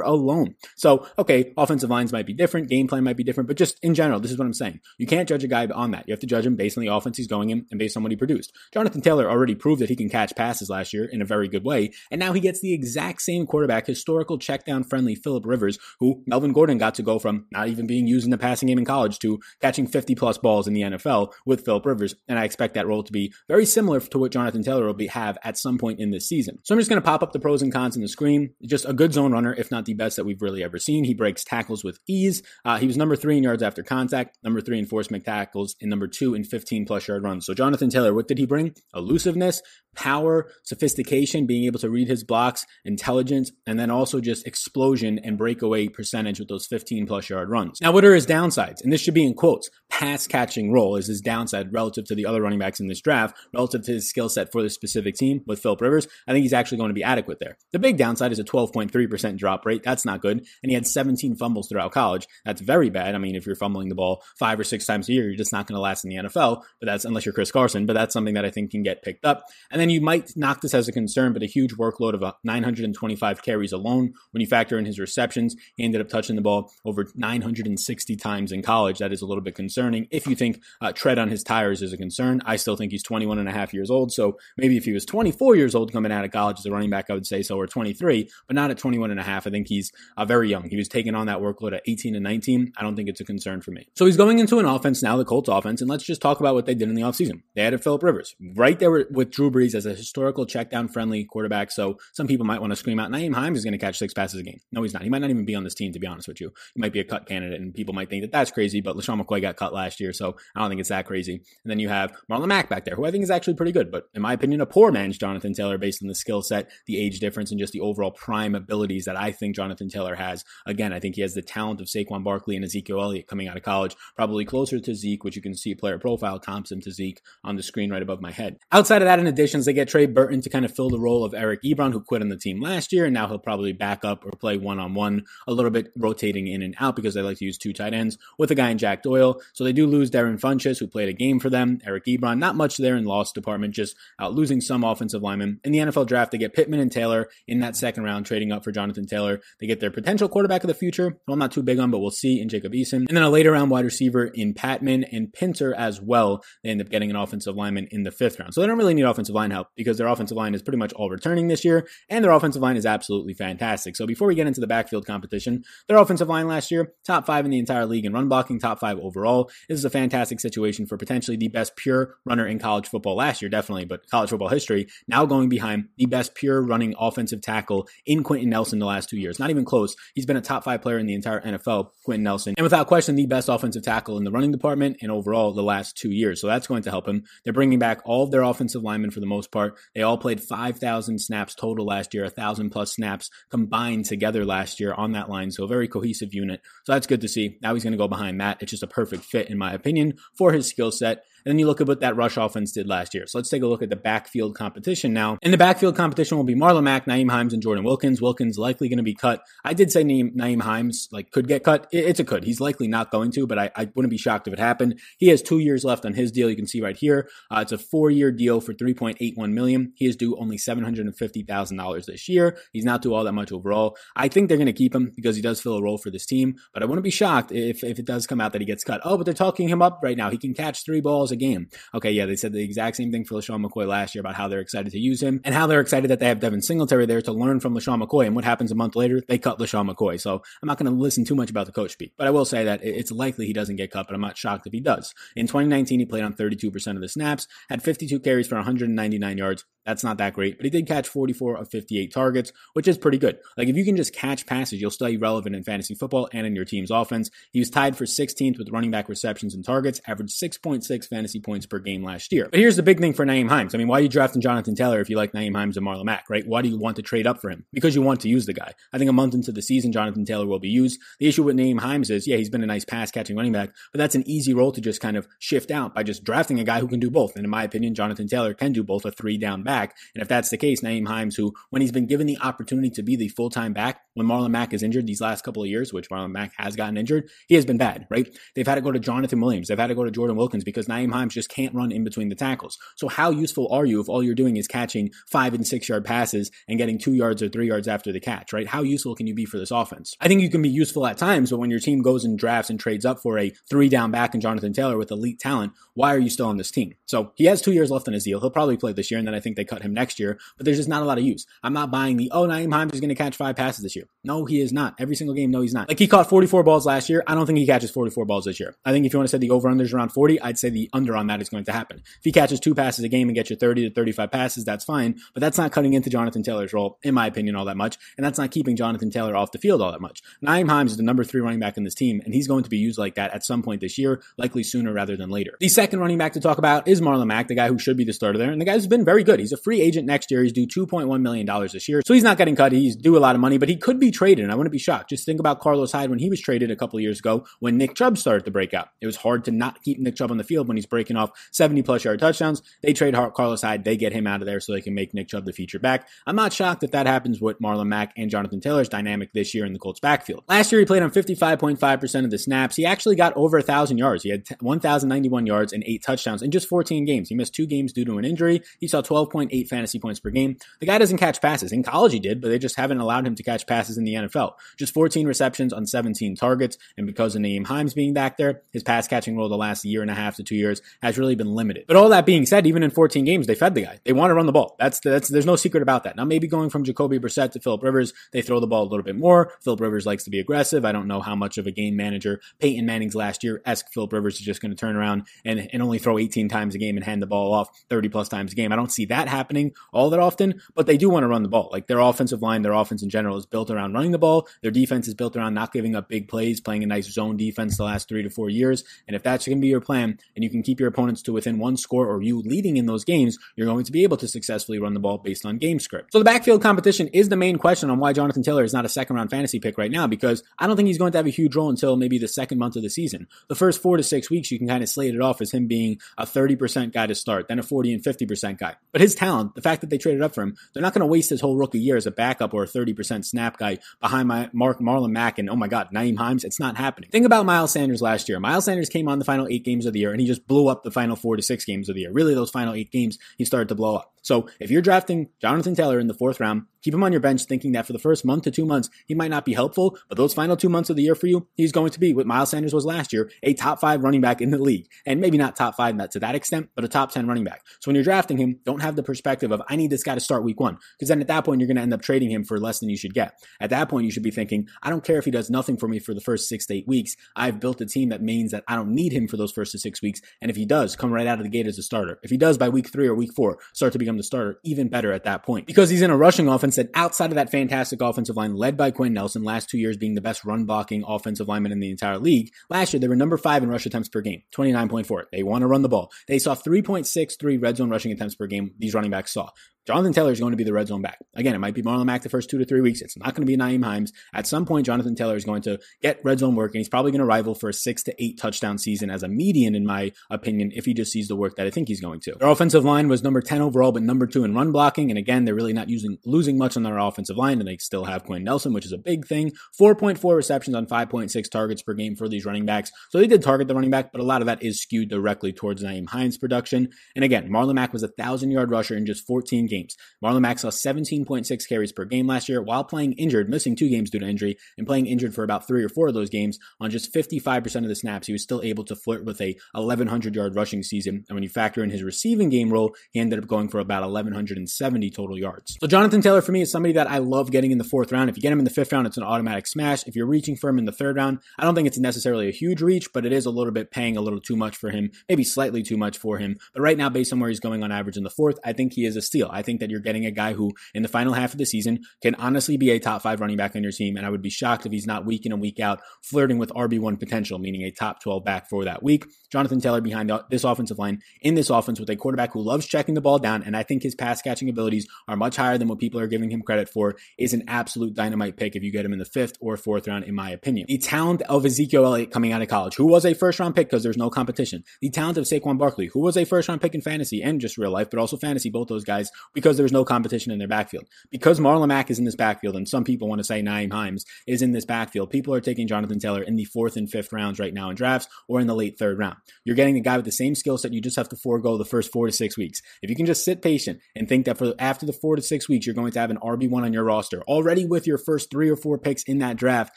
alone. 0.00 0.54
So, 0.74 1.06
okay, 1.18 1.52
offensive 1.58 1.90
lines 1.90 2.14
might 2.14 2.24
be 2.24 2.32
different, 2.32 2.70
game 2.70 2.88
plan 2.88 3.04
might 3.04 3.18
be 3.18 3.24
different, 3.24 3.46
but 3.46 3.58
just 3.58 3.78
in 3.82 3.94
general, 3.94 4.20
this 4.20 4.30
is 4.30 4.38
what 4.38 4.46
I'm 4.46 4.54
saying. 4.54 4.80
You 4.96 5.06
can't 5.06 5.28
judge 5.28 5.44
a 5.44 5.48
guy 5.48 5.66
on 5.66 5.90
that. 5.90 6.08
You 6.08 6.12
have 6.12 6.20
to 6.20 6.26
judge 6.26 6.46
him 6.46 6.56
based 6.56 6.78
on 6.78 6.82
the 6.82 6.94
offense 6.94 7.18
he's 7.18 7.26
going 7.26 7.50
in 7.50 7.66
and 7.70 7.78
based 7.78 7.94
on 7.98 8.02
what 8.02 8.12
he 8.12 8.16
produced. 8.16 8.54
Jonathan 8.72 9.02
Taylor 9.02 9.30
already 9.30 9.54
proved 9.54 9.82
that 9.82 9.90
he 9.90 9.96
can 9.96 10.08
catch 10.08 10.34
passes 10.34 10.70
last 10.70 10.94
year 10.94 11.04
in 11.04 11.20
a 11.20 11.26
very 11.26 11.46
good 11.46 11.64
way, 11.64 11.92
and 12.10 12.18
now 12.18 12.32
he 12.32 12.40
gets 12.40 12.60
the 12.60 12.72
exact 12.72 13.20
same 13.20 13.46
quarterback, 13.46 13.86
historical 13.86 14.38
check 14.38 14.64
down 14.64 14.82
friendly 14.82 15.14
Philip 15.14 15.44
Rivers, 15.44 15.78
who 15.98 16.22
Melvin 16.26 16.54
Gordon 16.54 16.78
got 16.78 16.94
to 16.94 17.02
go 17.02 17.18
from 17.18 17.44
not 17.50 17.68
even 17.68 17.86
being 17.86 18.06
used 18.06 18.19
in 18.24 18.30
the 18.30 18.38
passing 18.38 18.68
game 18.68 18.78
in 18.78 18.84
college 18.84 19.18
to 19.20 19.40
catching 19.60 19.86
50 19.86 20.14
plus 20.14 20.38
balls 20.38 20.66
in 20.66 20.74
the 20.74 20.82
NFL 20.82 21.32
with 21.46 21.64
Philip 21.64 21.86
Rivers. 21.86 22.14
And 22.28 22.38
I 22.38 22.44
expect 22.44 22.74
that 22.74 22.86
role 22.86 23.02
to 23.02 23.12
be 23.12 23.32
very 23.48 23.66
similar 23.66 24.00
to 24.00 24.18
what 24.18 24.32
Jonathan 24.32 24.62
Taylor 24.62 24.86
will 24.86 24.94
be, 24.94 25.08
have 25.08 25.38
at 25.42 25.58
some 25.58 25.78
point 25.78 26.00
in 26.00 26.10
this 26.10 26.28
season. 26.28 26.58
So 26.62 26.74
I'm 26.74 26.80
just 26.80 26.90
going 26.90 27.00
to 27.00 27.06
pop 27.06 27.22
up 27.22 27.32
the 27.32 27.40
pros 27.40 27.62
and 27.62 27.72
cons 27.72 27.96
in 27.96 28.02
the 28.02 28.08
screen. 28.08 28.54
Just 28.64 28.88
a 28.88 28.92
good 28.92 29.12
zone 29.12 29.32
runner, 29.32 29.54
if 29.54 29.70
not 29.70 29.84
the 29.84 29.94
best 29.94 30.16
that 30.16 30.24
we've 30.24 30.42
really 30.42 30.62
ever 30.62 30.78
seen. 30.78 31.04
He 31.04 31.14
breaks 31.14 31.44
tackles 31.44 31.84
with 31.84 31.98
ease. 32.08 32.42
Uh, 32.64 32.78
he 32.78 32.86
was 32.86 32.96
number 32.96 33.16
three 33.16 33.36
in 33.36 33.42
yards 33.42 33.62
after 33.62 33.82
contact, 33.82 34.38
number 34.42 34.60
three 34.60 34.78
in 34.78 34.86
forced 34.86 35.10
tackles, 35.24 35.76
and 35.80 35.90
number 35.90 36.06
two 36.06 36.34
in 36.34 36.44
15 36.44 36.86
plus 36.86 37.08
yard 37.08 37.22
runs. 37.22 37.46
So 37.46 37.54
Jonathan 37.54 37.90
Taylor, 37.90 38.14
what 38.14 38.28
did 38.28 38.38
he 38.38 38.46
bring? 38.46 38.74
Elusiveness, 38.94 39.62
power, 39.94 40.50
sophistication, 40.64 41.46
being 41.46 41.64
able 41.64 41.80
to 41.80 41.90
read 41.90 42.08
his 42.08 42.24
blocks, 42.24 42.66
intelligence, 42.84 43.50
and 43.66 43.78
then 43.78 43.90
also 43.90 44.20
just 44.20 44.46
explosion 44.46 45.18
and 45.18 45.36
breakaway 45.36 45.88
percentage 45.88 46.38
with 46.38 46.48
those 46.48 46.66
15 46.66 47.06
plus 47.06 47.28
yard 47.28 47.50
runs. 47.50 47.80
Now, 47.80 47.92
what 47.92 48.04
are 48.10 48.14
his 48.14 48.26
downsides? 48.26 48.82
And 48.82 48.92
this 48.92 49.00
should 49.00 49.14
be 49.14 49.26
in 49.26 49.34
quotes. 49.34 49.70
Pass 49.88 50.26
catching 50.26 50.72
role 50.72 50.96
is 50.96 51.08
his 51.08 51.20
downside 51.20 51.72
relative 51.72 52.04
to 52.06 52.14
the 52.14 52.24
other 52.24 52.40
running 52.40 52.58
backs 52.58 52.80
in 52.80 52.86
this 52.86 53.00
draft, 53.00 53.36
relative 53.52 53.82
to 53.82 53.92
his 53.92 54.08
skill 54.08 54.28
set 54.28 54.52
for 54.52 54.62
this 54.62 54.72
specific 54.72 55.16
team 55.16 55.42
with 55.46 55.60
Philip 55.60 55.80
Rivers. 55.80 56.06
I 56.26 56.32
think 56.32 56.42
he's 56.42 56.52
actually 56.52 56.78
going 56.78 56.90
to 56.90 56.94
be 56.94 57.02
adequate 57.02 57.38
there. 57.40 57.58
The 57.72 57.78
big 57.78 57.96
downside 57.96 58.32
is 58.32 58.38
a 58.38 58.44
12.3% 58.44 59.36
drop 59.36 59.66
rate. 59.66 59.82
That's 59.82 60.04
not 60.04 60.22
good. 60.22 60.38
And 60.62 60.70
he 60.70 60.74
had 60.74 60.86
17 60.86 61.34
fumbles 61.36 61.68
throughout 61.68 61.92
college. 61.92 62.26
That's 62.44 62.60
very 62.60 62.88
bad. 62.88 63.14
I 63.14 63.18
mean, 63.18 63.34
if 63.34 63.44
you're 63.46 63.56
fumbling 63.56 63.88
the 63.88 63.94
ball 63.94 64.22
five 64.38 64.58
or 64.58 64.64
six 64.64 64.86
times 64.86 65.08
a 65.08 65.12
year, 65.12 65.24
you're 65.24 65.36
just 65.36 65.52
not 65.52 65.66
going 65.66 65.76
to 65.76 65.82
last 65.82 66.04
in 66.04 66.10
the 66.10 66.16
NFL. 66.16 66.62
But 66.80 66.86
that's 66.86 67.04
unless 67.04 67.26
you're 67.26 67.34
Chris 67.34 67.52
Carson. 67.52 67.84
But 67.84 67.94
that's 67.94 68.12
something 68.14 68.34
that 68.34 68.44
I 68.44 68.50
think 68.50 68.70
can 68.70 68.82
get 68.82 69.02
picked 69.02 69.24
up. 69.24 69.44
And 69.70 69.80
then 69.80 69.90
you 69.90 70.00
might 70.00 70.36
knock 70.36 70.60
this 70.60 70.72
as 70.72 70.88
a 70.88 70.92
concern, 70.92 71.32
but 71.32 71.42
a 71.42 71.46
huge 71.46 71.74
workload 71.74 72.14
of 72.14 72.22
uh, 72.22 72.32
925 72.44 73.42
carries 73.42 73.72
alone. 73.72 74.14
When 74.30 74.40
you 74.40 74.46
factor 74.46 74.78
in 74.78 74.86
his 74.86 74.98
receptions, 74.98 75.56
he 75.76 75.84
ended 75.84 76.00
up 76.00 76.08
touching 76.08 76.36
the 76.36 76.42
ball 76.42 76.72
over 76.84 77.06
960 77.14 77.99
times 78.08 78.52
in 78.52 78.62
college. 78.62 78.98
That 78.98 79.12
is 79.12 79.22
a 79.22 79.26
little 79.26 79.42
bit 79.42 79.54
concerning. 79.54 80.06
If 80.10 80.26
you 80.26 80.36
think 80.36 80.62
uh, 80.80 80.92
tread 80.92 81.18
on 81.18 81.28
his 81.28 81.42
tires 81.42 81.82
is 81.82 81.92
a 81.92 81.96
concern, 81.96 82.42
I 82.44 82.56
still 82.56 82.76
think 82.76 82.92
he's 82.92 83.02
21 83.02 83.38
and 83.38 83.48
a 83.48 83.52
half 83.52 83.72
years 83.74 83.90
old. 83.90 84.12
So 84.12 84.38
maybe 84.56 84.76
if 84.76 84.84
he 84.84 84.92
was 84.92 85.04
24 85.04 85.56
years 85.56 85.74
old 85.74 85.92
coming 85.92 86.12
out 86.12 86.24
of 86.24 86.30
college 86.30 86.58
as 86.58 86.66
a 86.66 86.70
running 86.70 86.90
back, 86.90 87.10
I 87.10 87.14
would 87.14 87.26
say 87.26 87.42
so, 87.42 87.56
or 87.56 87.66
23, 87.66 88.28
but 88.46 88.54
not 88.54 88.70
at 88.70 88.78
21 88.78 89.10
and 89.10 89.20
a 89.20 89.22
half. 89.22 89.46
I 89.46 89.50
think 89.50 89.68
he's 89.68 89.92
uh, 90.16 90.24
very 90.24 90.48
young. 90.48 90.68
He 90.68 90.76
was 90.76 90.88
taking 90.88 91.14
on 91.14 91.26
that 91.26 91.38
workload 91.38 91.74
at 91.74 91.82
18 91.86 92.14
and 92.14 92.24
19. 92.24 92.72
I 92.76 92.82
don't 92.82 92.96
think 92.96 93.08
it's 93.08 93.20
a 93.20 93.24
concern 93.24 93.60
for 93.60 93.70
me. 93.70 93.88
So 93.94 94.06
he's 94.06 94.16
going 94.16 94.38
into 94.38 94.58
an 94.58 94.66
offense 94.66 95.02
now, 95.02 95.16
the 95.16 95.24
Colts 95.24 95.48
offense, 95.48 95.80
and 95.80 95.90
let's 95.90 96.04
just 96.04 96.22
talk 96.22 96.40
about 96.40 96.54
what 96.54 96.66
they 96.66 96.74
did 96.74 96.88
in 96.88 96.94
the 96.94 97.02
offseason. 97.02 97.42
They 97.54 97.62
added 97.62 97.82
Philip 97.82 98.02
Rivers 98.02 98.34
right 98.56 98.78
there 98.78 99.06
with 99.10 99.30
Drew 99.30 99.50
Brees 99.50 99.74
as 99.74 99.86
a 99.86 99.94
historical 99.94 100.46
check 100.46 100.70
down 100.70 100.88
friendly 100.88 101.24
quarterback. 101.24 101.70
So 101.70 101.98
some 102.12 102.26
people 102.26 102.46
might 102.46 102.60
want 102.60 102.70
to 102.70 102.76
scream 102.76 102.98
out, 102.98 103.10
Nyheim 103.10 103.34
Hines 103.34 103.58
is 103.58 103.64
going 103.64 103.72
to 103.72 103.78
catch 103.78 103.98
six 103.98 104.14
passes 104.14 104.40
a 104.40 104.42
game. 104.42 104.60
No, 104.72 104.82
he's 104.82 104.94
not. 104.94 105.02
He 105.02 105.08
might 105.08 105.20
not 105.20 105.30
even 105.30 105.44
be 105.44 105.54
on 105.54 105.64
this 105.64 105.74
team, 105.74 105.92
to 105.92 105.98
be 105.98 106.06
honest 106.06 106.28
with 106.28 106.40
you. 106.40 106.52
He 106.74 106.80
might 106.80 106.92
be 106.92 107.00
a 107.00 107.04
cut 107.04 107.26
candidate, 107.26 107.60
and 107.60 107.74
people 107.74 107.89
might 107.92 108.10
think 108.10 108.22
that 108.22 108.32
that's 108.32 108.50
crazy, 108.50 108.80
but 108.80 108.96
LeSean 108.96 109.20
McCoy 109.20 109.40
got 109.40 109.56
cut 109.56 109.72
last 109.72 110.00
year, 110.00 110.12
so 110.12 110.36
I 110.54 110.60
don't 110.60 110.68
think 110.68 110.80
it's 110.80 110.90
that 110.90 111.06
crazy. 111.06 111.34
And 111.34 111.70
then 111.70 111.78
you 111.78 111.88
have 111.88 112.16
Marlon 112.30 112.48
Mack 112.48 112.68
back 112.68 112.84
there, 112.84 112.96
who 112.96 113.04
I 113.04 113.10
think 113.10 113.22
is 113.22 113.30
actually 113.30 113.54
pretty 113.54 113.72
good, 113.72 113.90
but 113.90 114.04
in 114.14 114.22
my 114.22 114.32
opinion, 114.32 114.60
a 114.60 114.66
poor 114.66 114.92
man's 114.92 115.18
Jonathan 115.18 115.54
Taylor 115.54 115.78
based 115.78 116.02
on 116.02 116.08
the 116.08 116.14
skill 116.14 116.42
set, 116.42 116.70
the 116.86 117.00
age 117.00 117.20
difference, 117.20 117.50
and 117.50 117.60
just 117.60 117.72
the 117.72 117.80
overall 117.80 118.10
prime 118.10 118.54
abilities 118.54 119.04
that 119.04 119.16
I 119.16 119.32
think 119.32 119.56
Jonathan 119.56 119.88
Taylor 119.88 120.14
has. 120.14 120.44
Again, 120.66 120.92
I 120.92 121.00
think 121.00 121.16
he 121.16 121.22
has 121.22 121.34
the 121.34 121.42
talent 121.42 121.80
of 121.80 121.86
Saquon 121.86 122.24
Barkley 122.24 122.56
and 122.56 122.64
Ezekiel 122.64 123.00
Elliott 123.00 123.26
coming 123.26 123.48
out 123.48 123.56
of 123.56 123.62
college, 123.62 123.96
probably 124.16 124.44
closer 124.44 124.80
to 124.80 124.94
Zeke, 124.94 125.24
which 125.24 125.36
you 125.36 125.42
can 125.42 125.54
see 125.54 125.74
player 125.74 125.98
profile 125.98 126.38
comps 126.38 126.72
him 126.72 126.80
to 126.82 126.90
Zeke 126.90 127.20
on 127.44 127.56
the 127.56 127.62
screen 127.62 127.90
right 127.90 128.02
above 128.02 128.20
my 128.20 128.30
head. 128.30 128.58
Outside 128.72 129.02
of 129.02 129.06
that, 129.06 129.18
in 129.18 129.26
additions, 129.26 129.66
they 129.66 129.72
get 129.72 129.88
Trey 129.88 130.06
Burton 130.06 130.40
to 130.42 130.50
kind 130.50 130.64
of 130.64 130.74
fill 130.74 130.90
the 130.90 131.00
role 131.00 131.24
of 131.24 131.34
Eric 131.34 131.62
Ebron, 131.62 131.92
who 131.92 132.00
quit 132.00 132.22
on 132.22 132.28
the 132.28 132.36
team 132.36 132.60
last 132.60 132.92
year, 132.92 133.04
and 133.04 133.14
now 133.14 133.26
he'll 133.26 133.38
probably 133.38 133.72
back 133.72 134.04
up 134.04 134.24
or 134.24 134.30
play 134.32 134.56
one 134.56 134.78
on 134.78 134.94
one 134.94 135.24
a 135.46 135.52
little 135.52 135.70
bit, 135.70 135.92
rotating 135.96 136.46
in 136.46 136.62
and 136.62 136.74
out 136.78 136.96
because 136.96 137.14
they 137.14 137.22
like 137.22 137.38
to 137.38 137.44
use 137.44 137.58
two 137.58 137.72
tight 137.80 137.94
ends 137.94 138.18
with 138.38 138.50
a 138.50 138.54
guy 138.54 138.70
in 138.70 138.78
Jack 138.78 139.02
Doyle. 139.02 139.40
So 139.52 139.64
they 139.64 139.72
do 139.72 139.86
lose 139.86 140.10
Darren 140.10 140.40
Funchess, 140.40 140.78
who 140.78 140.86
played 140.86 141.08
a 141.08 141.12
game 141.12 141.40
for 141.40 141.50
them. 141.50 141.78
Eric 141.84 142.04
Ebron, 142.06 142.38
not 142.38 142.56
much 142.56 142.76
there 142.76 142.96
in 142.96 143.04
loss 143.04 143.32
department, 143.32 143.74
just 143.74 143.96
out 144.18 144.34
losing 144.34 144.60
some 144.60 144.84
offensive 144.84 145.22
linemen. 145.22 145.60
In 145.64 145.72
the 145.72 145.78
NFL 145.78 146.06
draft, 146.06 146.32
they 146.32 146.38
get 146.38 146.54
Pittman 146.54 146.80
and 146.80 146.92
Taylor 146.92 147.28
in 147.46 147.60
that 147.60 147.76
second 147.76 148.04
round, 148.04 148.26
trading 148.26 148.52
up 148.52 148.64
for 148.64 148.72
Jonathan 148.72 149.06
Taylor. 149.06 149.40
They 149.58 149.66
get 149.66 149.80
their 149.80 149.90
potential 149.90 150.28
quarterback 150.28 150.62
of 150.62 150.68
the 150.68 150.74
future, 150.74 151.18
who 151.26 151.32
I'm 151.32 151.38
not 151.38 151.52
too 151.52 151.62
big 151.62 151.78
on, 151.78 151.90
but 151.90 151.98
we'll 151.98 152.10
see 152.10 152.40
in 152.40 152.48
Jacob 152.48 152.72
Eason. 152.72 153.06
And 153.08 153.16
then 153.16 153.22
a 153.22 153.30
later 153.30 153.52
round 153.52 153.70
wide 153.70 153.84
receiver 153.84 154.24
in 154.26 154.54
Patmon 154.54 155.08
and 155.12 155.32
Pinter 155.32 155.74
as 155.74 156.00
well. 156.00 156.42
They 156.62 156.70
end 156.70 156.80
up 156.80 156.90
getting 156.90 157.10
an 157.10 157.16
offensive 157.16 157.56
lineman 157.56 157.88
in 157.90 158.02
the 158.02 158.10
fifth 158.10 158.38
round. 158.38 158.54
So 158.54 158.60
they 158.60 158.66
don't 158.66 158.78
really 158.78 158.94
need 158.94 159.04
offensive 159.04 159.34
line 159.34 159.50
help 159.50 159.68
because 159.76 159.98
their 159.98 160.08
offensive 160.08 160.36
line 160.36 160.54
is 160.54 160.62
pretty 160.62 160.78
much 160.78 160.92
all 160.92 161.10
returning 161.10 161.48
this 161.48 161.64
year, 161.64 161.88
and 162.08 162.24
their 162.24 162.32
offensive 162.32 162.62
line 162.62 162.76
is 162.76 162.86
absolutely 162.86 163.34
fantastic. 163.34 163.96
So 163.96 164.06
before 164.06 164.28
we 164.28 164.34
get 164.34 164.46
into 164.46 164.60
the 164.60 164.66
backfield 164.66 165.06
competition, 165.06 165.64
their 165.88 165.98
offensive 165.98 166.28
line 166.28 166.46
last 166.46 166.70
year, 166.70 166.92
top 167.04 167.26
five 167.26 167.44
in 167.44 167.50
the 167.50 167.58
entire 167.58 167.69
league 167.70 168.04
in 168.04 168.12
run 168.12 168.28
blocking, 168.28 168.58
top 168.58 168.80
five 168.80 168.98
overall. 168.98 169.50
This 169.68 169.78
is 169.78 169.84
a 169.84 169.90
fantastic 169.90 170.40
situation 170.40 170.86
for 170.86 170.96
potentially 170.96 171.36
the 171.36 171.48
best 171.48 171.76
pure 171.76 172.16
runner 172.24 172.46
in 172.46 172.58
college 172.58 172.88
football 172.88 173.16
last 173.16 173.42
year, 173.42 173.48
definitely, 173.48 173.84
but 173.84 174.08
college 174.10 174.30
football 174.30 174.48
history, 174.48 174.88
now 175.08 175.26
going 175.26 175.48
behind 175.48 175.88
the 175.96 176.06
best 176.06 176.34
pure 176.34 176.60
running 176.62 176.94
offensive 176.98 177.40
tackle 177.40 177.88
in 178.06 178.22
Quenton 178.22 178.50
Nelson 178.50 178.78
the 178.78 178.86
last 178.86 179.08
two 179.08 179.18
years. 179.18 179.38
Not 179.38 179.50
even 179.50 179.64
close. 179.64 179.94
He's 180.14 180.26
been 180.26 180.36
a 180.36 180.40
top 180.40 180.64
five 180.64 180.82
player 180.82 180.98
in 180.98 181.06
the 181.06 181.14
entire 181.14 181.40
NFL, 181.40 181.90
Quenton 182.04 182.24
Nelson. 182.24 182.54
And 182.56 182.64
without 182.64 182.86
question, 182.86 183.14
the 183.14 183.26
best 183.26 183.48
offensive 183.48 183.82
tackle 183.82 184.16
in 184.18 184.24
the 184.24 184.30
running 184.30 184.52
department 184.52 184.98
and 185.02 185.10
overall 185.10 185.52
the 185.52 185.62
last 185.62 185.96
two 185.96 186.10
years. 186.10 186.40
So 186.40 186.46
that's 186.46 186.66
going 186.66 186.82
to 186.82 186.90
help 186.90 187.06
him. 187.06 187.24
They're 187.44 187.52
bringing 187.52 187.78
back 187.78 188.00
all 188.04 188.24
of 188.24 188.30
their 188.30 188.42
offensive 188.42 188.82
linemen 188.82 189.10
for 189.10 189.20
the 189.20 189.26
most 189.26 189.52
part. 189.52 189.78
They 189.94 190.02
all 190.02 190.18
played 190.18 190.42
5,000 190.42 191.18
snaps 191.20 191.54
total 191.54 191.86
last 191.86 192.14
year, 192.14 192.24
1,000 192.24 192.70
plus 192.70 192.94
snaps 192.94 193.30
combined 193.50 194.06
together 194.06 194.44
last 194.44 194.80
year 194.80 194.92
on 194.94 195.12
that 195.12 195.28
line. 195.28 195.50
So 195.50 195.64
a 195.64 195.68
very 195.68 195.88
cohesive 195.88 196.34
unit. 196.34 196.60
So 196.84 196.92
that's 196.92 197.06
good 197.06 197.20
to 197.20 197.28
see. 197.28 197.58
Now 197.60 197.74
he's 197.74 197.82
going 197.82 197.92
to 197.92 197.98
go 197.98 198.08
behind 198.08 198.38
Matt. 198.38 198.58
It's 198.60 198.70
just 198.70 198.82
a 198.82 198.88
perfect 198.88 199.24
fit, 199.24 199.50
in 199.50 199.58
my 199.58 199.72
opinion, 199.72 200.14
for 200.36 200.52
his 200.52 200.68
skill 200.68 200.90
set. 200.90 201.24
And 201.44 201.52
then 201.52 201.58
you 201.58 201.66
look 201.66 201.80
at 201.80 201.86
what 201.86 202.00
that 202.00 202.16
rush 202.16 202.36
offense 202.36 202.72
did 202.72 202.86
last 202.86 203.14
year. 203.14 203.26
So 203.26 203.38
let's 203.38 203.48
take 203.48 203.62
a 203.62 203.66
look 203.66 203.82
at 203.82 203.90
the 203.90 203.96
backfield 203.96 204.54
competition 204.54 205.12
now. 205.12 205.38
And 205.42 205.52
the 205.52 205.58
backfield 205.58 205.96
competition 205.96 206.36
will 206.36 206.44
be 206.44 206.54
Marlon 206.54 206.84
Mack, 206.84 207.06
Nyheim 207.06 207.30
Hines, 207.30 207.52
and 207.52 207.62
Jordan 207.62 207.84
Wilkins. 207.84 208.20
Wilkins 208.20 208.58
likely 208.58 208.88
going 208.88 208.98
to 208.98 209.02
be 209.02 209.14
cut. 209.14 209.42
I 209.64 209.74
did 209.74 209.90
say 209.90 210.04
Nyheim, 210.04 210.34
Nyheim 210.34 210.62
Hines 210.62 211.08
like 211.12 211.30
could 211.30 211.48
get 211.48 211.64
cut. 211.64 211.86
It's 211.92 212.20
a 212.20 212.24
could. 212.24 212.44
He's 212.44 212.60
likely 212.60 212.88
not 212.88 213.10
going 213.10 213.32
to, 213.32 213.46
but 213.46 213.58
I, 213.58 213.70
I, 213.76 213.90
wouldn't 213.94 214.10
be 214.10 214.18
shocked 214.18 214.46
if 214.46 214.52
it 214.52 214.58
happened. 214.58 215.00
He 215.18 215.28
has 215.28 215.42
two 215.42 215.58
years 215.58 215.84
left 215.84 216.04
on 216.04 216.14
his 216.14 216.30
deal. 216.32 216.48
You 216.48 216.56
can 216.56 216.66
see 216.66 216.80
right 216.80 216.96
here. 216.96 217.28
Uh, 217.50 217.60
it's 217.60 217.72
a 217.72 217.78
four-year 217.78 218.32
deal 218.32 218.60
for 218.60 218.72
3.81 218.72 219.52
million. 219.52 219.92
He 219.96 220.06
is 220.06 220.16
due 220.16 220.36
only 220.36 220.56
$750,000 220.56 222.04
this 222.06 222.28
year. 222.28 222.58
He's 222.72 222.84
not 222.84 223.02
due 223.02 223.14
all 223.14 223.24
that 223.24 223.32
much 223.32 223.52
overall. 223.52 223.96
I 224.16 224.28
think 224.28 224.48
they're 224.48 224.58
going 224.58 224.66
to 224.66 224.72
keep 224.72 224.94
him 224.94 225.12
because 225.14 225.36
he 225.36 225.42
does 225.42 225.60
fill 225.60 225.76
a 225.76 225.82
role 225.82 225.98
for 225.98 226.10
this 226.10 226.26
team, 226.26 226.56
but 226.72 226.82
I 226.82 226.86
wouldn't 226.86 227.04
be 227.04 227.10
shocked 227.10 227.52
if, 227.52 227.82
if 227.82 227.98
it 227.98 228.04
does 228.04 228.26
come 228.26 228.40
out 228.40 228.52
that 228.52 228.60
he 228.60 228.66
gets 228.66 228.84
cut. 228.84 229.00
Oh, 229.04 229.16
but 229.16 229.24
they're 229.24 229.34
talking 229.34 229.68
him 229.68 229.82
up 229.82 230.00
right 230.02 230.16
now. 230.16 230.30
He 230.30 230.38
can 230.38 230.54
catch 230.54 230.84
three 230.84 231.00
balls 231.00 231.29
a 231.30 231.36
game. 231.36 231.68
Okay, 231.94 232.10
yeah, 232.10 232.26
they 232.26 232.36
said 232.36 232.52
the 232.52 232.62
exact 232.62 232.96
same 232.96 233.10
thing 233.10 233.24
for 233.24 233.36
LeSean 233.36 233.64
McCoy 233.64 233.86
last 233.86 234.14
year 234.14 234.20
about 234.20 234.34
how 234.34 234.48
they're 234.48 234.60
excited 234.60 234.92
to 234.92 234.98
use 234.98 235.22
him 235.22 235.40
and 235.44 235.54
how 235.54 235.66
they're 235.66 235.80
excited 235.80 236.10
that 236.10 236.18
they 236.18 236.28
have 236.28 236.40
Devin 236.40 236.62
Singletary 236.62 237.06
there 237.06 237.22
to 237.22 237.32
learn 237.32 237.60
from 237.60 237.74
LeSean 237.74 238.02
McCoy. 238.02 238.26
And 238.26 238.34
what 238.34 238.44
happens 238.44 238.70
a 238.70 238.74
month 238.74 238.96
later? 238.96 239.22
They 239.28 239.38
cut 239.38 239.58
LeSean 239.58 239.90
McCoy. 239.90 240.20
So 240.20 240.42
I'm 240.62 240.66
not 240.66 240.78
going 240.78 240.90
to 240.90 240.98
listen 240.98 241.24
too 241.24 241.34
much 241.34 241.50
about 241.50 241.66
the 241.66 241.72
coach 241.72 241.92
speak, 241.92 242.12
but 242.16 242.26
I 242.26 242.30
will 242.30 242.44
say 242.44 242.64
that 242.64 242.84
it's 242.84 243.10
likely 243.10 243.46
he 243.46 243.52
doesn't 243.52 243.76
get 243.76 243.90
cut, 243.90 244.06
but 244.06 244.14
I'm 244.14 244.20
not 244.20 244.36
shocked 244.36 244.66
if 244.66 244.72
he 244.72 244.80
does. 244.80 245.14
In 245.36 245.46
2019, 245.46 246.00
he 246.00 246.06
played 246.06 246.24
on 246.24 246.34
32% 246.34 246.94
of 246.94 247.00
the 247.00 247.08
snaps, 247.08 247.46
had 247.68 247.82
52 247.82 248.20
carries 248.20 248.48
for 248.48 248.56
199 248.56 249.38
yards, 249.38 249.64
that's 249.86 250.04
not 250.04 250.18
that 250.18 250.34
great, 250.34 250.56
but 250.56 250.64
he 250.64 250.70
did 250.70 250.86
catch 250.86 251.08
44 251.08 251.56
of 251.56 251.70
58 251.70 252.12
targets, 252.12 252.52
which 252.74 252.86
is 252.86 252.98
pretty 252.98 253.18
good. 253.18 253.38
Like 253.56 253.68
if 253.68 253.76
you 253.76 253.84
can 253.84 253.96
just 253.96 254.14
catch 254.14 254.46
passes, 254.46 254.80
you'll 254.80 254.90
stay 254.90 255.16
relevant 255.16 255.56
in 255.56 255.64
fantasy 255.64 255.94
football 255.94 256.28
and 256.32 256.46
in 256.46 256.54
your 256.54 256.64
team's 256.64 256.90
offense. 256.90 257.30
He 257.50 257.58
was 257.58 257.70
tied 257.70 257.96
for 257.96 258.04
16th 258.04 258.58
with 258.58 258.70
running 258.70 258.90
back 258.90 259.08
receptions 259.08 259.54
and 259.54 259.64
targets, 259.64 260.00
averaged 260.06 260.40
6.6 260.40 261.08
fantasy 261.08 261.19
points 261.42 261.66
per 261.66 261.78
game 261.78 262.02
last 262.02 262.32
year. 262.32 262.48
But 262.50 262.60
here's 262.60 262.76
the 262.76 262.82
big 262.82 262.98
thing 262.98 263.12
for 263.12 263.24
Nyheim 263.24 263.48
Hines. 263.48 263.74
I 263.74 263.78
mean, 263.78 263.88
why 263.88 263.98
are 263.98 264.02
you 264.02 264.08
drafting 264.08 264.40
Jonathan 264.40 264.74
Taylor 264.74 265.00
if 265.00 265.10
you 265.10 265.16
like 265.16 265.32
Nyheim 265.32 265.54
Hines 265.54 265.76
and 265.76 265.86
Marlon 265.86 266.04
Mack, 266.04 266.30
right? 266.30 266.46
Why 266.46 266.62
do 266.62 266.68
you 266.68 266.78
want 266.78 266.96
to 266.96 267.02
trade 267.02 267.26
up 267.26 267.40
for 267.40 267.50
him? 267.50 267.64
Because 267.72 267.94
you 267.94 268.02
want 268.02 268.20
to 268.20 268.28
use 268.28 268.46
the 268.46 268.52
guy. 268.52 268.72
I 268.92 268.98
think 268.98 269.10
a 269.10 269.12
month 269.12 269.34
into 269.34 269.52
the 269.52 269.62
season, 269.62 269.92
Jonathan 269.92 270.24
Taylor 270.24 270.46
will 270.46 270.58
be 270.58 270.68
used. 270.68 271.00
The 271.18 271.28
issue 271.28 271.42
with 271.42 271.56
Nyheim 271.56 271.80
Hines 271.80 272.10
is, 272.10 272.26
yeah, 272.26 272.36
he's 272.36 272.50
been 272.50 272.62
a 272.62 272.66
nice 272.66 272.84
pass 272.84 273.10
catching 273.10 273.36
running 273.36 273.52
back, 273.52 273.70
but 273.92 273.98
that's 273.98 274.14
an 274.14 274.28
easy 274.28 274.54
role 274.54 274.72
to 274.72 274.80
just 274.80 275.00
kind 275.00 275.16
of 275.16 275.28
shift 275.38 275.70
out 275.70 275.94
by 275.94 276.02
just 276.02 276.24
drafting 276.24 276.58
a 276.60 276.64
guy 276.64 276.80
who 276.80 276.88
can 276.88 277.00
do 277.00 277.10
both. 277.10 277.36
And 277.36 277.44
in 277.44 277.50
my 277.50 277.64
opinion, 277.64 277.94
Jonathan 277.94 278.28
Taylor 278.28 278.54
can 278.54 278.72
do 278.72 278.82
both 278.82 279.04
a 279.04 279.10
three 279.10 279.38
down 279.38 279.62
back. 279.62 279.96
And 280.14 280.22
if 280.22 280.28
that's 280.28 280.50
the 280.50 280.56
case, 280.56 280.80
Nyheim 280.80 281.06
Hines, 281.06 281.36
who, 281.36 281.52
when 281.70 281.82
he's 281.82 281.92
been 281.92 282.06
given 282.06 282.26
the 282.26 282.38
opportunity 282.38 282.90
to 282.90 283.02
be 283.02 283.16
the 283.16 283.28
full 283.28 283.50
time 283.50 283.72
back, 283.72 284.00
when 284.14 284.26
Marlon 284.26 284.50
Mack 284.50 284.72
is 284.72 284.82
injured 284.82 285.06
these 285.06 285.20
last 285.20 285.44
couple 285.44 285.62
of 285.62 285.68
years, 285.68 285.92
which 285.92 286.10
Marlon 286.10 286.32
Mack 286.32 286.52
has 286.56 286.76
gotten 286.76 286.96
injured, 286.96 287.28
he 287.48 287.54
has 287.54 287.64
been 287.64 287.78
bad, 287.78 288.06
right? 288.10 288.28
They've 288.54 288.66
had 288.66 288.74
to 288.76 288.80
go 288.80 288.92
to 288.92 288.98
Jonathan 288.98 289.40
Williams. 289.40 289.68
They've 289.68 289.78
had 289.78 289.86
to 289.86 289.94
go 289.94 290.04
to 290.04 290.10
Jordan 290.10 290.36
Wilkins 290.36 290.64
because 290.64 290.88
Nyheim 291.10 291.14
Hines 291.14 291.34
just 291.34 291.48
can't 291.48 291.74
run 291.74 291.92
in 291.92 292.04
between 292.04 292.28
the 292.28 292.34
tackles. 292.34 292.78
So 292.96 293.08
how 293.08 293.30
useful 293.30 293.68
are 293.72 293.84
you 293.84 294.00
if 294.00 294.08
all 294.08 294.22
you're 294.22 294.34
doing 294.34 294.56
is 294.56 294.66
catching 294.66 295.10
five 295.26 295.54
and 295.54 295.66
six 295.66 295.88
yard 295.88 296.04
passes 296.04 296.50
and 296.68 296.78
getting 296.78 296.98
two 296.98 297.14
yards 297.14 297.42
or 297.42 297.48
three 297.48 297.68
yards 297.68 297.88
after 297.88 298.12
the 298.12 298.20
catch, 298.20 298.52
right? 298.52 298.66
How 298.66 298.82
useful 298.82 299.14
can 299.14 299.26
you 299.26 299.34
be 299.34 299.44
for 299.44 299.58
this 299.58 299.70
offense? 299.70 300.16
I 300.20 300.28
think 300.28 300.42
you 300.42 300.50
can 300.50 300.62
be 300.62 300.68
useful 300.68 301.06
at 301.06 301.18
times, 301.18 301.50
but 301.50 301.58
when 301.58 301.70
your 301.70 301.80
team 301.80 302.02
goes 302.02 302.24
and 302.24 302.38
drafts 302.38 302.70
and 302.70 302.78
trades 302.78 303.04
up 303.04 303.20
for 303.20 303.38
a 303.38 303.52
three 303.68 303.88
down 303.88 304.10
back 304.10 304.34
and 304.34 304.42
Jonathan 304.42 304.72
Taylor 304.72 304.96
with 304.96 305.10
elite 305.10 305.38
talent, 305.38 305.72
why 305.94 306.14
are 306.14 306.18
you 306.18 306.30
still 306.30 306.46
on 306.46 306.56
this 306.56 306.70
team? 306.70 306.94
So 307.06 307.32
he 307.34 307.44
has 307.46 307.60
two 307.60 307.72
years 307.72 307.90
left 307.90 308.08
on 308.08 308.14
his 308.14 308.24
deal. 308.24 308.40
He'll 308.40 308.50
probably 308.50 308.76
play 308.76 308.92
this 308.92 309.10
year, 309.10 309.18
and 309.18 309.26
then 309.26 309.34
I 309.34 309.40
think 309.40 309.56
they 309.56 309.64
cut 309.64 309.82
him 309.82 309.92
next 309.92 310.18
year, 310.18 310.38
but 310.56 310.64
there's 310.64 310.76
just 310.76 310.88
not 310.88 311.02
a 311.02 311.04
lot 311.04 311.18
of 311.18 311.24
use. 311.24 311.46
I'm 311.62 311.72
not 311.72 311.90
buying 311.90 312.16
the, 312.16 312.30
oh, 312.32 312.46
Nyheim 312.46 312.72
Hines 312.72 312.92
is 312.92 313.00
going 313.00 313.08
to 313.08 313.14
catch 313.14 313.36
five 313.36 313.56
passes 313.56 313.82
this 313.82 313.96
year. 313.96 314.06
No, 314.24 314.44
he 314.44 314.60
is 314.60 314.72
not. 314.72 314.94
Every 314.98 315.16
single 315.16 315.34
game, 315.34 315.50
no, 315.50 315.60
he's 315.60 315.74
not. 315.74 315.88
Like 315.88 315.98
he 315.98 316.06
caught 316.06 316.28
44 316.28 316.62
balls 316.62 316.86
last 316.86 317.08
year. 317.08 317.22
I 317.26 317.34
don't 317.34 317.46
think 317.46 317.58
he 317.58 317.66
catches 317.66 317.90
44 317.90 318.24
balls 318.24 318.44
this 318.44 318.60
year. 318.60 318.76
I 318.84 318.92
think 318.92 319.06
if 319.06 319.12
you 319.12 319.18
want 319.18 319.28
to 319.28 319.30
say 319.30 319.38
the 319.38 319.50
over 319.50 319.68
under 319.68 319.84
is 319.84 319.92
around 319.92 320.10
40, 320.10 320.40
I'd 320.40 320.58
say 320.58 320.70
the 320.70 320.90
under 321.00 321.16
on 321.16 321.28
that 321.28 321.40
is 321.40 321.48
going 321.48 321.64
to 321.64 321.72
happen. 321.72 322.02
If 322.04 322.24
he 322.24 322.32
catches 322.32 322.60
two 322.60 322.74
passes 322.74 323.02
a 323.04 323.08
game 323.08 323.28
and 323.28 323.34
gets 323.34 323.48
you 323.48 323.56
30 323.56 323.88
to 323.88 323.94
35 323.94 324.30
passes, 324.30 324.64
that's 324.64 324.84
fine, 324.84 325.18
but 325.32 325.40
that's 325.40 325.56
not 325.56 325.72
cutting 325.72 325.94
into 325.94 326.10
Jonathan 326.10 326.42
Taylor's 326.42 326.74
role, 326.74 326.98
in 327.02 327.14
my 327.14 327.26
opinion, 327.26 327.56
all 327.56 327.64
that 327.64 327.76
much, 327.76 327.96
and 328.18 328.24
that's 328.24 328.38
not 328.38 328.50
keeping 328.50 328.76
Jonathan 328.76 329.10
Taylor 329.10 329.34
off 329.34 329.52
the 329.52 329.58
field 329.58 329.80
all 329.80 329.92
that 329.92 330.00
much. 330.00 330.22
Nyheim 330.44 330.68
Hines 330.68 330.90
is 330.90 330.96
the 330.98 331.02
number 331.02 331.24
three 331.24 331.40
running 331.40 331.58
back 331.58 331.78
in 331.78 331.84
this 331.84 331.94
team, 331.94 332.20
and 332.24 332.34
he's 332.34 332.46
going 332.46 332.64
to 332.64 332.70
be 332.70 332.76
used 332.76 332.98
like 332.98 333.14
that 333.14 333.32
at 333.32 333.44
some 333.44 333.62
point 333.62 333.80
this 333.80 333.96
year, 333.96 334.22
likely 334.36 334.62
sooner 334.62 334.92
rather 334.92 335.16
than 335.16 335.30
later. 335.30 335.56
The 335.60 335.68
second 335.68 336.00
running 336.00 336.18
back 336.18 336.34
to 336.34 336.40
talk 336.40 336.58
about 336.58 336.86
is 336.86 337.00
Marlon 337.00 337.26
Mack, 337.26 337.48
the 337.48 337.54
guy 337.54 337.68
who 337.68 337.78
should 337.78 337.96
be 337.96 338.04
the 338.04 338.12
starter 338.12 338.38
there, 338.38 338.50
and 338.50 338.60
the 338.60 338.66
guy's 338.66 338.86
been 338.86 339.04
very 339.04 339.24
good. 339.24 339.40
He's 339.40 339.52
a 339.52 339.56
free 339.56 339.80
agent 339.80 340.06
next 340.06 340.30
year. 340.30 340.42
He's 340.42 340.52
due 340.52 340.66
$2.1 340.66 341.20
million 341.22 341.46
this 341.72 341.88
year, 341.88 342.02
so 342.04 342.12
he's 342.12 342.22
not 342.22 342.36
getting 342.36 342.56
cut. 342.56 342.72
He's 342.72 342.96
due 342.96 343.16
a 343.16 343.20
lot 343.20 343.34
of 343.34 343.40
money, 343.40 343.58
but 343.58 343.68
he 343.68 343.76
could 343.76 343.98
be 343.98 344.10
traded, 344.10 344.44
and 344.44 344.52
I 344.52 344.54
wouldn't 344.54 344.72
be 344.72 344.78
shocked. 344.78 345.10
Just 345.10 345.24
think 345.24 345.40
about 345.40 345.60
Carlos 345.60 345.92
Hyde 345.92 346.10
when 346.10 346.18
he 346.18 346.28
was 346.28 346.40
traded 346.40 346.70
a 346.70 346.76
couple 346.76 347.00
years 347.00 347.18
ago 347.18 347.46
when 347.60 347.78
Nick 347.78 347.94
Chubb 347.94 348.18
started 348.18 348.44
to 348.44 348.50
break 348.50 348.74
out. 348.74 348.88
It 349.00 349.06
was 349.06 349.16
hard 349.16 349.44
to 349.44 349.50
not 349.50 349.82
keep 349.82 349.98
Nick 349.98 350.16
Chubb 350.16 350.30
on 350.30 350.36
the 350.36 350.44
field 350.44 350.68
when 350.68 350.76
he's 350.76 350.86
breaking 350.90 351.16
off 351.16 351.30
70 351.52 351.82
plus 351.82 352.04
yard 352.04 352.20
touchdowns. 352.20 352.62
They 352.82 352.92
trade 352.92 353.14
Carlos 353.14 353.62
Hyde, 353.62 353.84
they 353.84 353.96
get 353.96 354.12
him 354.12 354.26
out 354.26 354.42
of 354.42 354.46
there 354.46 354.60
so 354.60 354.72
they 354.72 354.80
can 354.80 354.94
make 354.94 355.14
Nick 355.14 355.28
Chubb 355.28 355.44
the 355.44 355.52
feature 355.52 355.78
back. 355.78 356.08
I'm 356.26 356.36
not 356.36 356.52
shocked 356.52 356.80
that 356.82 356.92
that 356.92 357.06
happens 357.06 357.40
with 357.40 357.60
Marlon 357.60 357.86
Mack 357.86 358.12
and 358.16 358.30
Jonathan 358.30 358.60
Taylor's 358.60 358.88
dynamic 358.88 359.32
this 359.32 359.54
year 359.54 359.64
in 359.64 359.72
the 359.72 359.78
Colts 359.78 360.00
backfield. 360.00 360.44
Last 360.48 360.72
year, 360.72 360.80
he 360.80 360.84
played 360.84 361.02
on 361.02 361.10
55.5% 361.10 362.24
of 362.24 362.30
the 362.30 362.38
snaps. 362.38 362.76
He 362.76 362.84
actually 362.84 363.16
got 363.16 363.36
over 363.36 363.58
1,000 363.58 363.98
yards. 363.98 364.22
He 364.22 364.30
had 364.30 364.44
1,091 364.60 365.46
yards 365.46 365.72
and 365.72 365.82
eight 365.86 366.02
touchdowns 366.02 366.42
in 366.42 366.50
just 366.50 366.68
14 366.68 367.04
games. 367.04 367.28
He 367.28 367.34
missed 367.34 367.54
two 367.54 367.66
games 367.66 367.92
due 367.92 368.04
to 368.04 368.18
an 368.18 368.24
injury. 368.24 368.62
He 368.78 368.88
saw 368.88 369.02
12.8 369.02 369.68
fantasy 369.68 369.98
points 369.98 370.20
per 370.20 370.30
game. 370.30 370.56
The 370.80 370.86
guy 370.86 370.98
doesn't 370.98 371.18
catch 371.18 371.40
passes. 371.40 371.72
In 371.72 371.82
college, 371.82 372.12
he 372.12 372.20
did, 372.20 372.40
but 372.40 372.48
they 372.48 372.58
just 372.58 372.76
haven't 372.76 373.00
allowed 373.00 373.26
him 373.26 373.34
to 373.36 373.42
catch 373.42 373.66
passes 373.66 373.96
in 373.96 374.04
the 374.04 374.14
NFL. 374.14 374.54
Just 374.78 374.94
14 374.94 375.26
receptions 375.26 375.72
on 375.72 375.86
17 375.86 376.36
targets. 376.36 376.76
And 376.96 377.06
because 377.06 377.34
of 377.36 377.42
Nyheim 377.42 377.66
Hines 377.66 377.94
being 377.94 378.14
back 378.14 378.36
there, 378.36 378.62
his 378.72 378.82
pass 378.82 379.08
catching 379.08 379.36
role 379.36 379.48
the 379.48 379.56
last 379.56 379.84
year 379.84 380.02
and 380.02 380.10
a 380.10 380.14
half 380.14 380.36
to 380.36 380.42
two 380.42 380.56
years 380.56 380.79
has 381.02 381.18
really 381.18 381.34
been 381.34 381.54
limited. 381.54 381.84
But 381.86 381.96
all 381.96 382.08
that 382.10 382.26
being 382.26 382.46
said, 382.46 382.66
even 382.66 382.82
in 382.82 382.90
14 382.90 383.24
games, 383.24 383.46
they 383.46 383.54
fed 383.54 383.74
the 383.74 383.82
guy. 383.82 383.98
They 384.04 384.12
want 384.12 384.30
to 384.30 384.34
run 384.34 384.46
the 384.46 384.52
ball. 384.52 384.76
That's, 384.78 385.00
that's, 385.00 385.28
there's 385.28 385.46
no 385.46 385.56
secret 385.56 385.82
about 385.82 386.04
that. 386.04 386.16
Now, 386.16 386.24
maybe 386.24 386.46
going 386.46 386.70
from 386.70 386.84
Jacoby 386.84 387.18
Brissett 387.18 387.52
to 387.52 387.60
Philip 387.60 387.82
Rivers, 387.82 388.12
they 388.32 388.42
throw 388.42 388.60
the 388.60 388.66
ball 388.66 388.82
a 388.82 388.88
little 388.90 389.04
bit 389.04 389.16
more. 389.16 389.52
Philip 389.62 389.80
Rivers 389.80 390.06
likes 390.06 390.24
to 390.24 390.30
be 390.30 390.40
aggressive. 390.40 390.84
I 390.84 390.92
don't 390.92 391.08
know 391.08 391.20
how 391.20 391.34
much 391.34 391.58
of 391.58 391.66
a 391.66 391.70
game 391.70 391.96
manager 391.96 392.40
Peyton 392.58 392.86
Manning's 392.86 393.14
last 393.14 393.42
year 393.44 393.62
esque 393.64 393.92
Philip 393.92 394.12
Rivers 394.12 394.36
is 394.36 394.40
just 394.40 394.60
going 394.60 394.70
to 394.70 394.76
turn 394.76 394.96
around 394.96 395.26
and, 395.44 395.68
and 395.72 395.82
only 395.82 395.98
throw 395.98 396.18
18 396.18 396.48
times 396.48 396.74
a 396.74 396.78
game 396.78 396.96
and 396.96 397.04
hand 397.04 397.22
the 397.22 397.26
ball 397.26 397.52
off 397.52 397.68
30 397.88 398.08
plus 398.08 398.28
times 398.28 398.52
a 398.52 398.56
game. 398.56 398.72
I 398.72 398.76
don't 398.76 398.92
see 398.92 399.06
that 399.06 399.28
happening 399.28 399.72
all 399.92 400.10
that 400.10 400.20
often, 400.20 400.60
but 400.74 400.86
they 400.86 400.96
do 400.96 401.08
want 401.08 401.24
to 401.24 401.28
run 401.28 401.42
the 401.42 401.48
ball. 401.48 401.68
Like 401.72 401.86
their 401.86 401.98
offensive 401.98 402.42
line, 402.42 402.62
their 402.62 402.72
offense 402.72 403.02
in 403.02 403.10
general 403.10 403.36
is 403.36 403.46
built 403.46 403.70
around 403.70 403.94
running 403.94 404.12
the 404.12 404.18
ball. 404.18 404.48
Their 404.62 404.70
defense 404.70 405.08
is 405.08 405.14
built 405.14 405.36
around 405.36 405.54
not 405.54 405.72
giving 405.72 405.96
up 405.96 406.08
big 406.08 406.28
plays, 406.28 406.60
playing 406.60 406.82
a 406.82 406.86
nice 406.86 407.10
zone 407.10 407.36
defense 407.36 407.76
the 407.76 407.84
last 407.84 408.08
three 408.08 408.22
to 408.22 408.30
four 408.30 408.50
years. 408.50 408.84
And 409.06 409.16
if 409.16 409.22
that's 409.22 409.46
going 409.46 409.58
to 409.58 409.62
be 409.62 409.68
your 409.68 409.80
plan 409.80 410.18
and 410.34 410.44
you 410.44 410.50
can 410.50 410.62
keep 410.62 410.69
your 410.78 410.88
opponents 410.88 411.22
to 411.22 411.32
within 411.32 411.58
one 411.58 411.76
score 411.76 412.06
or 412.06 412.22
you 412.22 412.40
leading 412.42 412.76
in 412.76 412.86
those 412.86 413.04
games, 413.04 413.38
you're 413.56 413.66
going 413.66 413.84
to 413.84 413.92
be 413.92 414.04
able 414.04 414.16
to 414.18 414.28
successfully 414.28 414.78
run 414.78 414.94
the 414.94 415.00
ball 415.00 415.18
based 415.18 415.44
on 415.44 415.58
game 415.58 415.80
script. 415.80 416.12
So 416.12 416.18
the 416.18 416.24
backfield 416.24 416.62
competition 416.62 417.08
is 417.08 417.28
the 417.28 417.36
main 417.36 417.56
question 417.56 417.90
on 417.90 417.98
why 417.98 418.12
Jonathan 418.12 418.42
Taylor 418.42 418.64
is 418.64 418.72
not 418.72 418.84
a 418.84 418.88
second 418.88 419.16
round 419.16 419.30
fantasy 419.30 419.58
pick 419.58 419.78
right 419.78 419.90
now 419.90 420.06
because 420.06 420.42
I 420.58 420.66
don't 420.66 420.76
think 420.76 420.86
he's 420.86 420.98
going 420.98 421.12
to 421.12 421.18
have 421.18 421.26
a 421.26 421.30
huge 421.30 421.56
role 421.56 421.70
until 421.70 421.96
maybe 421.96 422.18
the 422.18 422.28
second 422.28 422.58
month 422.58 422.76
of 422.76 422.82
the 422.82 422.90
season. 422.90 423.26
The 423.48 423.54
first 423.54 423.82
four 423.82 423.96
to 423.96 424.02
six 424.02 424.30
weeks, 424.30 424.50
you 424.50 424.58
can 424.58 424.68
kind 424.68 424.82
of 424.82 424.88
slate 424.88 425.14
it 425.14 425.20
off 425.20 425.40
as 425.40 425.50
him 425.50 425.66
being 425.66 426.00
a 426.18 426.26
30% 426.26 426.92
guy 426.92 427.06
to 427.06 427.14
start, 427.14 427.48
then 427.48 427.58
a 427.58 427.62
40 427.62 427.94
and 427.94 428.02
50% 428.02 428.58
guy. 428.58 428.76
But 428.92 429.00
his 429.00 429.14
talent, 429.14 429.54
the 429.54 429.62
fact 429.62 429.80
that 429.80 429.90
they 429.90 429.98
traded 429.98 430.22
up 430.22 430.34
for 430.34 430.42
him, 430.42 430.56
they're 430.72 430.82
not 430.82 430.92
going 430.92 431.00
to 431.00 431.06
waste 431.06 431.30
his 431.30 431.40
whole 431.40 431.56
rookie 431.56 431.78
year 431.78 431.96
as 431.96 432.06
a 432.06 432.10
backup 432.10 432.52
or 432.52 432.64
a 432.64 432.66
30% 432.66 433.24
snap 433.24 433.58
guy 433.58 433.78
behind 434.00 434.28
my 434.28 434.50
Mark 434.52 434.80
Marlon 434.80 435.10
Mack 435.10 435.38
and 435.38 435.48
oh 435.48 435.56
my 435.56 435.68
God, 435.68 435.88
Nyheim 435.94 436.18
Hines. 436.18 436.44
It's 436.44 436.60
not 436.60 436.76
happening. 436.76 437.10
Think 437.10 437.26
about 437.26 437.46
Miles 437.46 437.72
Sanders 437.72 438.02
last 438.02 438.28
year. 438.28 438.40
Miles 438.40 438.64
Sanders 438.64 438.88
came 438.88 439.08
on 439.08 439.18
the 439.18 439.24
final 439.24 439.46
eight 439.48 439.64
games 439.64 439.86
of 439.86 439.92
the 439.92 440.00
year 440.00 440.12
and 440.12 440.20
he 440.20 440.26
just 440.26 440.46
blew 440.50 440.66
up 440.66 440.82
the 440.82 440.90
final 440.90 441.14
four 441.14 441.36
to 441.36 441.42
six 441.42 441.64
games 441.64 441.88
of 441.88 441.94
the 441.94 442.00
year. 442.02 442.12
Really, 442.12 442.34
those 442.34 442.50
final 442.50 442.74
eight 442.74 442.90
games, 442.90 443.18
he 443.38 443.44
started 443.44 443.68
to 443.68 443.76
blow 443.76 443.94
up. 443.94 444.12
So 444.22 444.48
if 444.58 444.70
you're 444.70 444.82
drafting 444.82 445.30
Jonathan 445.40 445.74
Taylor 445.74 445.98
in 445.98 446.06
the 446.06 446.14
fourth 446.14 446.40
round, 446.40 446.62
keep 446.82 446.94
him 446.94 447.02
on 447.02 447.12
your 447.12 447.20
bench 447.20 447.44
thinking 447.44 447.72
that 447.72 447.86
for 447.86 447.92
the 447.92 447.98
first 447.98 448.24
month 448.24 448.44
to 448.44 448.50
two 448.50 448.64
months, 448.64 448.88
he 449.06 449.14
might 449.14 449.30
not 449.30 449.44
be 449.44 449.54
helpful, 449.54 449.98
but 450.08 450.16
those 450.16 450.34
final 450.34 450.56
two 450.56 450.68
months 450.68 450.90
of 450.90 450.96
the 450.96 451.02
year 451.02 451.14
for 451.14 451.26
you, 451.26 451.46
he's 451.54 451.72
going 451.72 451.90
to 451.90 452.00
be 452.00 452.12
what 452.12 452.26
Miles 452.26 452.50
Sanders 452.50 452.74
was 452.74 452.84
last 452.84 453.12
year, 453.12 453.30
a 453.42 453.54
top 453.54 453.80
five 453.80 454.02
running 454.02 454.20
back 454.20 454.40
in 454.40 454.50
the 454.50 454.58
league. 454.58 454.86
And 455.06 455.20
maybe 455.20 455.38
not 455.38 455.56
top 455.56 455.76
five 455.76 455.90
to 456.10 456.20
that 456.20 456.34
extent, 456.34 456.70
but 456.74 456.84
a 456.84 456.88
top 456.88 457.12
10 457.12 457.26
running 457.26 457.44
back. 457.44 457.62
So 457.80 457.88
when 457.88 457.94
you're 457.94 458.04
drafting 458.04 458.38
him, 458.38 458.60
don't 458.64 458.80
have 458.80 458.96
the 458.96 459.02
perspective 459.02 459.50
of, 459.50 459.62
I 459.68 459.76
need 459.76 459.90
this 459.90 460.02
guy 460.02 460.14
to 460.14 460.20
start 460.20 460.44
week 460.44 460.60
one. 460.60 460.78
Because 460.98 461.08
then 461.08 461.20
at 461.20 461.26
that 461.26 461.44
point, 461.44 461.60
you're 461.60 461.66
going 461.66 461.76
to 461.76 461.82
end 461.82 461.92
up 461.92 462.02
trading 462.02 462.30
him 462.30 462.44
for 462.44 462.58
less 462.58 462.78
than 462.78 462.88
you 462.88 462.96
should 462.96 463.14
get. 463.14 463.34
At 463.60 463.70
that 463.70 463.88
point, 463.88 464.06
you 464.06 464.10
should 464.10 464.22
be 464.22 464.30
thinking, 464.30 464.68
I 464.82 464.90
don't 464.90 465.04
care 465.04 465.18
if 465.18 465.24
he 465.24 465.30
does 465.30 465.50
nothing 465.50 465.76
for 465.76 465.88
me 465.88 465.98
for 465.98 466.14
the 466.14 466.20
first 466.20 466.48
six 466.48 466.66
to 466.66 466.74
eight 466.74 466.88
weeks. 466.88 467.16
I've 467.36 467.60
built 467.60 467.80
a 467.80 467.86
team 467.86 468.08
that 468.10 468.22
means 468.22 468.52
that 468.52 468.64
I 468.68 468.76
don't 468.76 468.94
need 468.94 469.12
him 469.12 469.28
for 469.28 469.36
those 469.36 469.52
first 469.52 469.72
to 469.72 469.78
six 469.78 470.00
weeks. 470.00 470.20
And 470.40 470.50
if 470.50 470.56
he 470.56 470.64
does, 470.64 470.96
come 470.96 471.12
right 471.12 471.26
out 471.26 471.38
of 471.38 471.44
the 471.44 471.50
gate 471.50 471.66
as 471.66 471.78
a 471.78 471.82
starter. 471.82 472.18
If 472.22 472.30
he 472.30 472.36
does 472.36 472.56
by 472.56 472.68
week 472.68 472.90
three 472.90 473.08
or 473.08 473.14
week 473.14 473.32
four, 473.34 473.58
start 473.74 473.92
to 473.92 473.98
become 473.98 474.09
the 474.16 474.22
starter, 474.22 474.58
even 474.64 474.88
better 474.88 475.12
at 475.12 475.24
that 475.24 475.42
point. 475.42 475.66
Because 475.66 475.90
he's 475.90 476.02
in 476.02 476.10
a 476.10 476.16
rushing 476.16 476.48
offense 476.48 476.76
that 476.76 476.90
outside 476.94 477.30
of 477.30 477.36
that 477.36 477.50
fantastic 477.50 478.00
offensive 478.00 478.36
line 478.36 478.54
led 478.54 478.76
by 478.76 478.90
Quinn 478.90 479.12
Nelson, 479.12 479.42
last 479.42 479.68
two 479.68 479.78
years 479.78 479.96
being 479.96 480.14
the 480.14 480.20
best 480.20 480.44
run 480.44 480.64
blocking 480.64 481.04
offensive 481.06 481.48
lineman 481.48 481.72
in 481.72 481.80
the 481.80 481.90
entire 481.90 482.18
league. 482.18 482.50
Last 482.68 482.92
year, 482.92 483.00
they 483.00 483.08
were 483.08 483.16
number 483.16 483.36
five 483.36 483.62
in 483.62 483.68
rush 483.68 483.86
attempts 483.86 484.08
per 484.08 484.20
game, 484.20 484.42
29.4. 484.54 485.24
They 485.32 485.42
want 485.42 485.62
to 485.62 485.66
run 485.66 485.82
the 485.82 485.88
ball. 485.88 486.10
They 486.28 486.38
saw 486.38 486.54
3.63 486.54 487.62
red 487.62 487.76
zone 487.76 487.90
rushing 487.90 488.12
attempts 488.12 488.34
per 488.34 488.46
game. 488.46 488.72
These 488.78 488.94
running 488.94 489.10
backs 489.10 489.32
saw. 489.32 489.50
Jonathan 489.86 490.12
Taylor 490.12 490.32
is 490.32 490.40
going 490.40 490.52
to 490.52 490.56
be 490.56 490.64
the 490.64 490.72
red 490.72 490.88
zone 490.88 491.02
back. 491.02 491.18
Again, 491.34 491.54
it 491.54 491.58
might 491.58 491.74
be 491.74 491.82
Marlon 491.82 492.06
Mack 492.06 492.22
the 492.22 492.28
first 492.28 492.50
two 492.50 492.58
to 492.58 492.64
three 492.64 492.80
weeks. 492.80 493.00
It's 493.00 493.16
not 493.16 493.34
going 493.34 493.46
to 493.46 493.50
be 493.50 493.56
Nyheim 493.56 493.84
Hines. 493.84 494.12
At 494.34 494.46
some 494.46 494.66
point, 494.66 494.86
Jonathan 494.86 495.14
Taylor 495.14 495.36
is 495.36 495.44
going 495.44 495.62
to 495.62 495.78
get 496.02 496.20
red 496.22 496.38
zone 496.38 496.54
work, 496.54 496.74
and 496.74 496.80
he's 496.80 496.88
probably 496.88 497.12
going 497.12 497.20
to 497.20 497.24
rival 497.24 497.54
for 497.54 497.70
a 497.70 497.72
six 497.72 498.02
to 498.04 498.22
eight 498.22 498.38
touchdown 498.38 498.78
season 498.78 499.10
as 499.10 499.22
a 499.22 499.28
median, 499.28 499.74
in 499.74 499.86
my 499.86 500.12
opinion, 500.28 500.70
if 500.74 500.84
he 500.84 500.94
just 500.94 501.12
sees 501.12 501.28
the 501.28 501.36
work 501.36 501.56
that 501.56 501.66
I 501.66 501.70
think 501.70 501.88
he's 501.88 502.00
going 502.00 502.20
to. 502.20 502.34
Their 502.38 502.48
offensive 502.48 502.84
line 502.84 503.08
was 503.08 503.22
number 503.22 503.40
10 503.40 503.62
overall, 503.62 503.92
but 503.92 504.02
number 504.02 504.26
two 504.26 504.44
in 504.44 504.54
run 504.54 504.70
blocking. 504.70 505.10
And 505.10 505.18
again, 505.18 505.44
they're 505.44 505.54
really 505.54 505.72
not 505.72 505.88
using 505.88 506.18
losing 506.24 506.58
much 506.58 506.76
on 506.76 506.82
their 506.82 506.98
offensive 506.98 507.36
line, 507.36 507.58
and 507.58 507.66
they 507.66 507.78
still 507.78 508.04
have 508.04 508.24
Quinn 508.24 508.44
Nelson, 508.44 508.72
which 508.72 508.84
is 508.84 508.92
a 508.92 508.98
big 508.98 509.26
thing. 509.26 509.52
4.4 509.80 510.36
receptions 510.36 510.76
on 510.76 510.86
5.6 510.86 511.50
targets 511.50 511.82
per 511.82 511.94
game 511.94 512.16
for 512.16 512.28
these 512.28 512.44
running 512.44 512.66
backs. 512.66 512.90
So 513.10 513.18
they 513.18 513.26
did 513.26 513.42
target 513.42 513.68
the 513.68 513.74
running 513.74 513.90
back, 513.90 514.12
but 514.12 514.20
a 514.20 514.24
lot 514.24 514.42
of 514.42 514.46
that 514.46 514.62
is 514.62 514.82
skewed 514.82 515.08
directly 515.08 515.52
towards 515.52 515.82
Nyheim 515.82 516.08
Hines 516.08 516.36
production. 516.36 516.90
And 517.16 517.24
again, 517.24 517.48
Marlon 517.48 517.74
Mack 517.74 517.92
was 517.92 518.02
a 518.02 518.08
thousand 518.08 518.50
yard 518.50 518.70
rusher 518.70 518.96
in 518.96 519.06
just 519.06 519.26
14 519.26 519.68
games. 519.70 519.96
Marlon 520.22 520.42
Mack 520.42 520.58
saw 520.58 520.68
17.6 520.68 521.68
carries 521.68 521.92
per 521.92 522.04
game 522.04 522.26
last 522.26 522.48
year 522.48 522.62
while 522.62 522.84
playing 522.84 523.12
injured, 523.14 523.48
missing 523.48 523.76
two 523.76 523.88
games 523.88 524.10
due 524.10 524.18
to 524.18 524.26
injury, 524.26 524.56
and 524.76 524.86
playing 524.86 525.06
injured 525.06 525.34
for 525.34 525.44
about 525.44 525.66
three 525.66 525.82
or 525.82 525.88
four 525.88 526.08
of 526.08 526.14
those 526.14 526.30
games. 526.30 526.58
On 526.80 526.90
just 526.90 527.12
55% 527.14 527.76
of 527.76 527.88
the 527.88 527.94
snaps, 527.94 528.26
he 528.26 528.32
was 528.32 528.42
still 528.42 528.62
able 528.62 528.84
to 528.84 528.96
flirt 528.96 529.24
with 529.24 529.40
a 529.40 529.56
1,100 529.72 530.34
yard 530.34 530.56
rushing 530.56 530.82
season. 530.82 531.24
And 531.28 531.36
when 531.36 531.42
you 531.42 531.48
factor 531.48 531.82
in 531.82 531.90
his 531.90 532.02
receiving 532.02 532.50
game 532.50 532.70
role, 532.70 532.94
he 533.12 533.20
ended 533.20 533.38
up 533.38 533.46
going 533.46 533.68
for 533.68 533.78
about 533.78 534.02
1,170 534.02 535.10
total 535.10 535.38
yards. 535.38 535.76
So 535.80 535.86
Jonathan 535.86 536.20
Taylor 536.20 536.42
for 536.42 536.52
me 536.52 536.62
is 536.62 536.70
somebody 536.70 536.94
that 536.94 537.10
I 537.10 537.18
love 537.18 537.50
getting 537.50 537.70
in 537.70 537.78
the 537.78 537.84
fourth 537.84 538.12
round. 538.12 538.28
If 538.28 538.36
you 538.36 538.42
get 538.42 538.52
him 538.52 538.58
in 538.58 538.64
the 538.64 538.70
fifth 538.70 538.92
round, 538.92 539.06
it's 539.06 539.16
an 539.16 539.22
automatic 539.22 539.66
smash. 539.66 540.06
If 540.06 540.16
you're 540.16 540.26
reaching 540.26 540.56
for 540.56 540.68
him 540.70 540.78
in 540.78 540.84
the 540.84 540.92
third 540.92 541.16
round, 541.16 541.38
I 541.58 541.64
don't 541.64 541.74
think 541.74 541.86
it's 541.86 541.98
necessarily 541.98 542.48
a 542.48 542.52
huge 542.52 542.82
reach, 542.82 543.12
but 543.12 543.24
it 543.24 543.32
is 543.32 543.46
a 543.46 543.50
little 543.50 543.72
bit 543.72 543.90
paying 543.90 544.16
a 544.16 544.20
little 544.20 544.40
too 544.40 544.56
much 544.56 544.76
for 544.76 544.90
him, 544.90 545.10
maybe 545.28 545.44
slightly 545.44 545.82
too 545.82 545.96
much 545.96 546.18
for 546.18 546.38
him. 546.38 546.56
But 546.74 546.82
right 546.82 546.98
now, 546.98 547.08
based 547.08 547.32
on 547.32 547.40
where 547.40 547.48
he's 547.48 547.60
going 547.60 547.82
on 547.82 547.92
average 547.92 548.16
in 548.16 548.24
the 548.24 548.30
fourth, 548.30 548.58
I 548.64 548.72
think 548.72 548.92
he 548.92 549.04
is 549.04 549.16
a 549.16 549.22
steal. 549.22 549.48
I 549.52 549.59
think 549.62 549.80
that 549.80 549.90
you're 549.90 550.00
getting 550.00 550.26
a 550.26 550.30
guy 550.30 550.52
who, 550.52 550.72
in 550.94 551.02
the 551.02 551.08
final 551.08 551.32
half 551.32 551.52
of 551.52 551.58
the 551.58 551.66
season, 551.66 552.00
can 552.22 552.34
honestly 552.36 552.76
be 552.76 552.90
a 552.90 552.98
top 552.98 553.22
five 553.22 553.40
running 553.40 553.56
back 553.56 553.76
on 553.76 553.82
your 553.82 553.92
team. 553.92 554.16
And 554.16 554.26
I 554.26 554.30
would 554.30 554.42
be 554.42 554.50
shocked 554.50 554.86
if 554.86 554.92
he's 554.92 555.06
not 555.06 555.24
week 555.24 555.46
in 555.46 555.52
and 555.52 555.60
week 555.60 555.80
out 555.80 556.00
flirting 556.22 556.58
with 556.58 556.70
RB1 556.70 557.18
potential, 557.18 557.58
meaning 557.58 557.82
a 557.82 557.90
top 557.90 558.20
12 558.22 558.44
back 558.44 558.68
for 558.68 558.84
that 558.84 559.02
week. 559.02 559.26
Jonathan 559.50 559.80
Taylor 559.80 560.00
behind 560.00 560.30
this 560.50 560.64
offensive 560.64 560.98
line 560.98 561.22
in 561.40 561.54
this 561.54 561.70
offense 561.70 561.98
with 561.98 562.08
a 562.10 562.16
quarterback 562.16 562.52
who 562.52 562.62
loves 562.62 562.86
checking 562.86 563.14
the 563.14 563.20
ball 563.20 563.38
down. 563.38 563.62
And 563.62 563.76
I 563.76 563.82
think 563.82 564.02
his 564.02 564.14
pass 564.14 564.40
catching 564.42 564.68
abilities 564.68 565.06
are 565.26 565.36
much 565.36 565.56
higher 565.56 565.76
than 565.76 565.88
what 565.88 565.98
people 565.98 566.20
are 566.20 566.26
giving 566.26 566.50
him 566.50 566.62
credit 566.62 566.88
for 566.88 567.16
is 567.38 567.52
an 567.52 567.64
absolute 567.68 568.14
dynamite 568.14 568.56
pick 568.56 568.76
if 568.76 568.82
you 568.82 568.92
get 568.92 569.04
him 569.04 569.12
in 569.12 569.18
the 569.18 569.24
fifth 569.24 569.56
or 569.60 569.76
fourth 569.76 570.06
round, 570.06 570.24
in 570.24 570.34
my 570.34 570.50
opinion. 570.50 570.86
The 570.88 570.98
talent 570.98 571.42
of 571.42 571.66
Ezekiel 571.66 572.04
Elliott 572.04 572.30
coming 572.30 572.52
out 572.52 572.62
of 572.62 572.68
college, 572.68 572.94
who 572.94 573.06
was 573.06 573.26
a 573.26 573.34
first 573.34 573.58
round 573.58 573.74
pick 573.74 573.88
because 573.88 574.02
there's 574.02 574.16
no 574.16 574.30
competition. 574.30 574.84
The 575.00 575.10
talent 575.10 575.38
of 575.38 575.44
Saquon 575.44 575.78
Barkley, 575.78 576.06
who 576.06 576.20
was 576.20 576.36
a 576.36 576.44
first 576.44 576.68
round 576.68 576.80
pick 576.80 576.94
in 576.94 577.00
fantasy 577.00 577.42
and 577.42 577.60
just 577.60 577.78
real 577.78 577.90
life, 577.90 578.08
but 578.10 578.18
also 578.18 578.36
fantasy. 578.36 578.70
Both 578.70 578.88
those 578.88 579.04
guys 579.04 579.30
because 579.54 579.76
there's 579.76 579.92
no 579.92 580.04
competition 580.04 580.52
in 580.52 580.58
their 580.58 580.68
backfield. 580.68 581.06
Because 581.30 581.60
Marlon 581.60 581.88
Mack 581.88 582.10
is 582.10 582.18
in 582.18 582.24
this 582.24 582.36
backfield, 582.36 582.76
and 582.76 582.88
some 582.88 583.04
people 583.04 583.28
want 583.28 583.40
to 583.40 583.44
say 583.44 583.62
Nyheim 583.62 583.92
Hines 583.92 584.24
is 584.46 584.62
in 584.62 584.72
this 584.72 584.84
backfield, 584.84 585.30
people 585.30 585.54
are 585.54 585.60
taking 585.60 585.88
Jonathan 585.88 586.18
Taylor 586.18 586.42
in 586.42 586.56
the 586.56 586.64
fourth 586.64 586.96
and 586.96 587.10
fifth 587.10 587.32
rounds 587.32 587.58
right 587.58 587.74
now 587.74 587.90
in 587.90 587.96
drafts 587.96 588.28
or 588.48 588.60
in 588.60 588.66
the 588.66 588.74
late 588.74 588.98
third 588.98 589.18
round. 589.18 589.36
You're 589.64 589.76
getting 589.76 589.96
a 589.96 590.00
guy 590.00 590.16
with 590.16 590.24
the 590.24 590.32
same 590.32 590.54
skill 590.54 590.78
set. 590.78 590.92
You 590.92 591.00
just 591.00 591.16
have 591.16 591.28
to 591.30 591.36
forego 591.36 591.78
the 591.78 591.84
first 591.84 592.12
four 592.12 592.26
to 592.26 592.32
six 592.32 592.56
weeks. 592.56 592.80
If 593.02 593.10
you 593.10 593.16
can 593.16 593.26
just 593.26 593.44
sit 593.44 593.62
patient 593.62 594.00
and 594.14 594.28
think 594.28 594.46
that 594.46 594.58
for 594.58 594.74
after 594.78 595.06
the 595.06 595.12
four 595.12 595.36
to 595.36 595.42
six 595.42 595.68
weeks, 595.68 595.86
you're 595.86 595.94
going 595.94 596.12
to 596.12 596.20
have 596.20 596.30
an 596.30 596.38
RB1 596.38 596.84
on 596.84 596.92
your 596.92 597.04
roster 597.04 597.42
already 597.42 597.84
with 597.84 598.06
your 598.06 598.18
first 598.18 598.50
three 598.50 598.70
or 598.70 598.76
four 598.76 598.98
picks 598.98 599.22
in 599.24 599.38
that 599.38 599.56
draft 599.56 599.96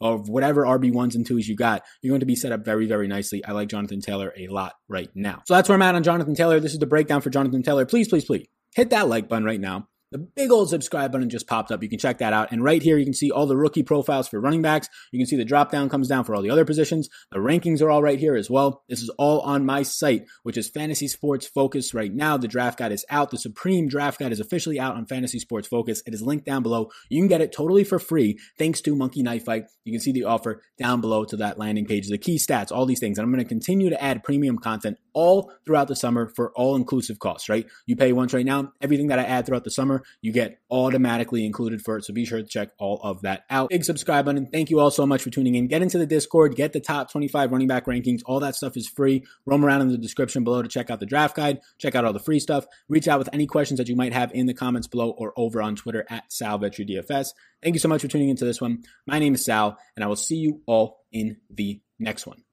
of 0.00 0.28
whatever 0.28 0.64
RB1s 0.64 1.14
and 1.14 1.26
twos 1.26 1.48
you 1.48 1.56
got, 1.56 1.82
you're 2.02 2.10
going 2.10 2.20
to 2.20 2.26
be 2.26 2.36
set 2.36 2.52
up 2.52 2.64
very, 2.64 2.86
very 2.86 3.08
nicely. 3.08 3.44
I 3.44 3.52
like 3.52 3.68
Jonathan 3.68 4.00
Taylor 4.00 4.32
a 4.36 4.48
lot 4.48 4.74
right 4.88 5.10
now. 5.14 5.42
So 5.46 5.54
that's 5.54 5.68
where 5.68 5.74
I'm 5.74 5.82
at 5.82 5.94
on 5.94 6.02
Jonathan 6.02 6.34
Taylor. 6.34 6.60
This 6.60 6.72
is 6.72 6.78
the 6.78 6.86
breakdown 6.86 7.20
for 7.20 7.30
Jonathan 7.30 7.62
Taylor. 7.62 7.86
Please, 7.86 8.08
please, 8.08 8.24
please 8.24 8.46
hit 8.76 8.90
that 8.90 9.08
like 9.08 9.28
button 9.28 9.44
right 9.44 9.60
now. 9.60 9.88
The 10.12 10.18
big 10.18 10.52
old 10.52 10.68
subscribe 10.68 11.10
button 11.10 11.28
just 11.28 11.48
popped 11.48 11.72
up. 11.72 11.82
You 11.82 11.88
can 11.88 11.98
check 11.98 12.18
that 12.18 12.32
out. 12.32 12.52
And 12.52 12.62
right 12.62 12.80
here, 12.80 12.96
you 12.96 13.04
can 13.04 13.12
see 13.12 13.32
all 13.32 13.46
the 13.46 13.56
rookie 13.56 13.82
profiles 13.82 14.28
for 14.28 14.40
running 14.40 14.62
backs. 14.62 14.88
You 15.10 15.18
can 15.18 15.26
see 15.26 15.34
the 15.34 15.44
drop 15.44 15.72
down 15.72 15.88
comes 15.88 16.06
down 16.06 16.22
for 16.22 16.34
all 16.34 16.42
the 16.42 16.50
other 16.50 16.64
positions. 16.64 17.08
The 17.32 17.38
rankings 17.38 17.82
are 17.82 17.90
all 17.90 18.02
right 18.02 18.18
here 18.18 18.36
as 18.36 18.48
well. 18.48 18.84
This 18.88 19.02
is 19.02 19.10
all 19.18 19.40
on 19.40 19.66
my 19.66 19.82
site, 19.82 20.26
which 20.44 20.56
is 20.56 20.70
Fantasy 20.70 21.08
Sports 21.08 21.48
Focus 21.48 21.92
right 21.92 22.14
now. 22.14 22.36
The 22.36 22.46
draft 22.46 22.78
guide 22.78 22.92
is 22.92 23.04
out. 23.10 23.30
The 23.30 23.38
Supreme 23.38 23.88
Draft 23.88 24.20
Guide 24.20 24.30
is 24.30 24.38
officially 24.38 24.78
out 24.78 24.94
on 24.94 25.06
Fantasy 25.06 25.40
Sports 25.40 25.66
Focus. 25.66 26.02
It 26.06 26.14
is 26.14 26.22
linked 26.22 26.46
down 26.46 26.62
below. 26.62 26.90
You 27.08 27.20
can 27.20 27.28
get 27.28 27.40
it 27.40 27.52
totally 27.52 27.82
for 27.82 27.98
free 27.98 28.38
thanks 28.58 28.80
to 28.82 28.94
Monkey 28.94 29.24
Knife 29.24 29.46
Fight. 29.46 29.64
You 29.84 29.92
can 29.92 30.00
see 30.00 30.12
the 30.12 30.24
offer 30.24 30.62
down 30.78 31.00
below 31.00 31.24
to 31.24 31.36
that 31.38 31.58
landing 31.58 31.86
page, 31.86 32.08
the 32.08 32.16
key 32.16 32.38
stats, 32.38 32.70
all 32.70 32.86
these 32.86 33.00
things. 33.00 33.18
And 33.18 33.24
I'm 33.24 33.32
going 33.32 33.44
to 33.44 33.48
continue 33.48 33.90
to 33.90 34.00
add 34.00 34.22
premium 34.22 34.58
content 34.58 34.98
all 35.16 35.50
throughout 35.64 35.88
the 35.88 35.96
summer 35.96 36.28
for 36.28 36.52
all 36.54 36.76
inclusive 36.76 37.18
costs, 37.18 37.48
right? 37.48 37.66
You 37.86 37.96
pay 37.96 38.12
once 38.12 38.34
right 38.34 38.44
now. 38.44 38.74
Everything 38.82 39.08
that 39.08 39.18
I 39.18 39.24
add 39.24 39.46
throughout 39.46 39.64
the 39.64 39.70
summer, 39.70 40.02
you 40.20 40.30
get 40.30 40.60
automatically 40.70 41.46
included 41.46 41.80
for 41.80 41.96
it. 41.96 42.04
So 42.04 42.12
be 42.12 42.26
sure 42.26 42.42
to 42.42 42.46
check 42.46 42.68
all 42.78 43.00
of 43.02 43.22
that 43.22 43.44
out. 43.48 43.70
Big 43.70 43.82
subscribe 43.82 44.26
button. 44.26 44.48
Thank 44.52 44.68
you 44.68 44.78
all 44.78 44.90
so 44.90 45.06
much 45.06 45.22
for 45.22 45.30
tuning 45.30 45.54
in. 45.54 45.68
Get 45.68 45.80
into 45.80 45.96
the 45.96 46.06
Discord, 46.06 46.54
get 46.54 46.74
the 46.74 46.80
top 46.80 47.10
25 47.10 47.50
running 47.50 47.66
back 47.66 47.86
rankings. 47.86 48.20
All 48.26 48.40
that 48.40 48.54
stuff 48.54 48.76
is 48.76 48.86
free. 48.86 49.24
Roam 49.46 49.64
around 49.64 49.80
in 49.80 49.88
the 49.88 49.98
description 49.98 50.44
below 50.44 50.60
to 50.60 50.68
check 50.68 50.90
out 50.90 51.00
the 51.00 51.06
draft 51.06 51.34
guide, 51.34 51.60
check 51.78 51.94
out 51.94 52.04
all 52.04 52.12
the 52.12 52.20
free 52.20 52.38
stuff. 52.38 52.66
Reach 52.90 53.08
out 53.08 53.18
with 53.18 53.30
any 53.32 53.46
questions 53.46 53.78
that 53.78 53.88
you 53.88 53.96
might 53.96 54.12
have 54.12 54.32
in 54.34 54.44
the 54.44 54.54
comments 54.54 54.86
below 54.86 55.10
or 55.10 55.32
over 55.36 55.62
on 55.62 55.76
Twitter 55.76 56.04
at 56.10 56.24
SalVetriDFS. 56.30 57.28
Thank 57.62 57.74
you 57.74 57.80
so 57.80 57.88
much 57.88 58.02
for 58.02 58.08
tuning 58.08 58.28
into 58.28 58.44
this 58.44 58.60
one. 58.60 58.82
My 59.06 59.18
name 59.18 59.34
is 59.34 59.46
Sal, 59.46 59.78
and 59.96 60.04
I 60.04 60.08
will 60.08 60.16
see 60.16 60.36
you 60.36 60.60
all 60.66 60.98
in 61.10 61.38
the 61.50 61.80
next 61.98 62.26
one. 62.26 62.45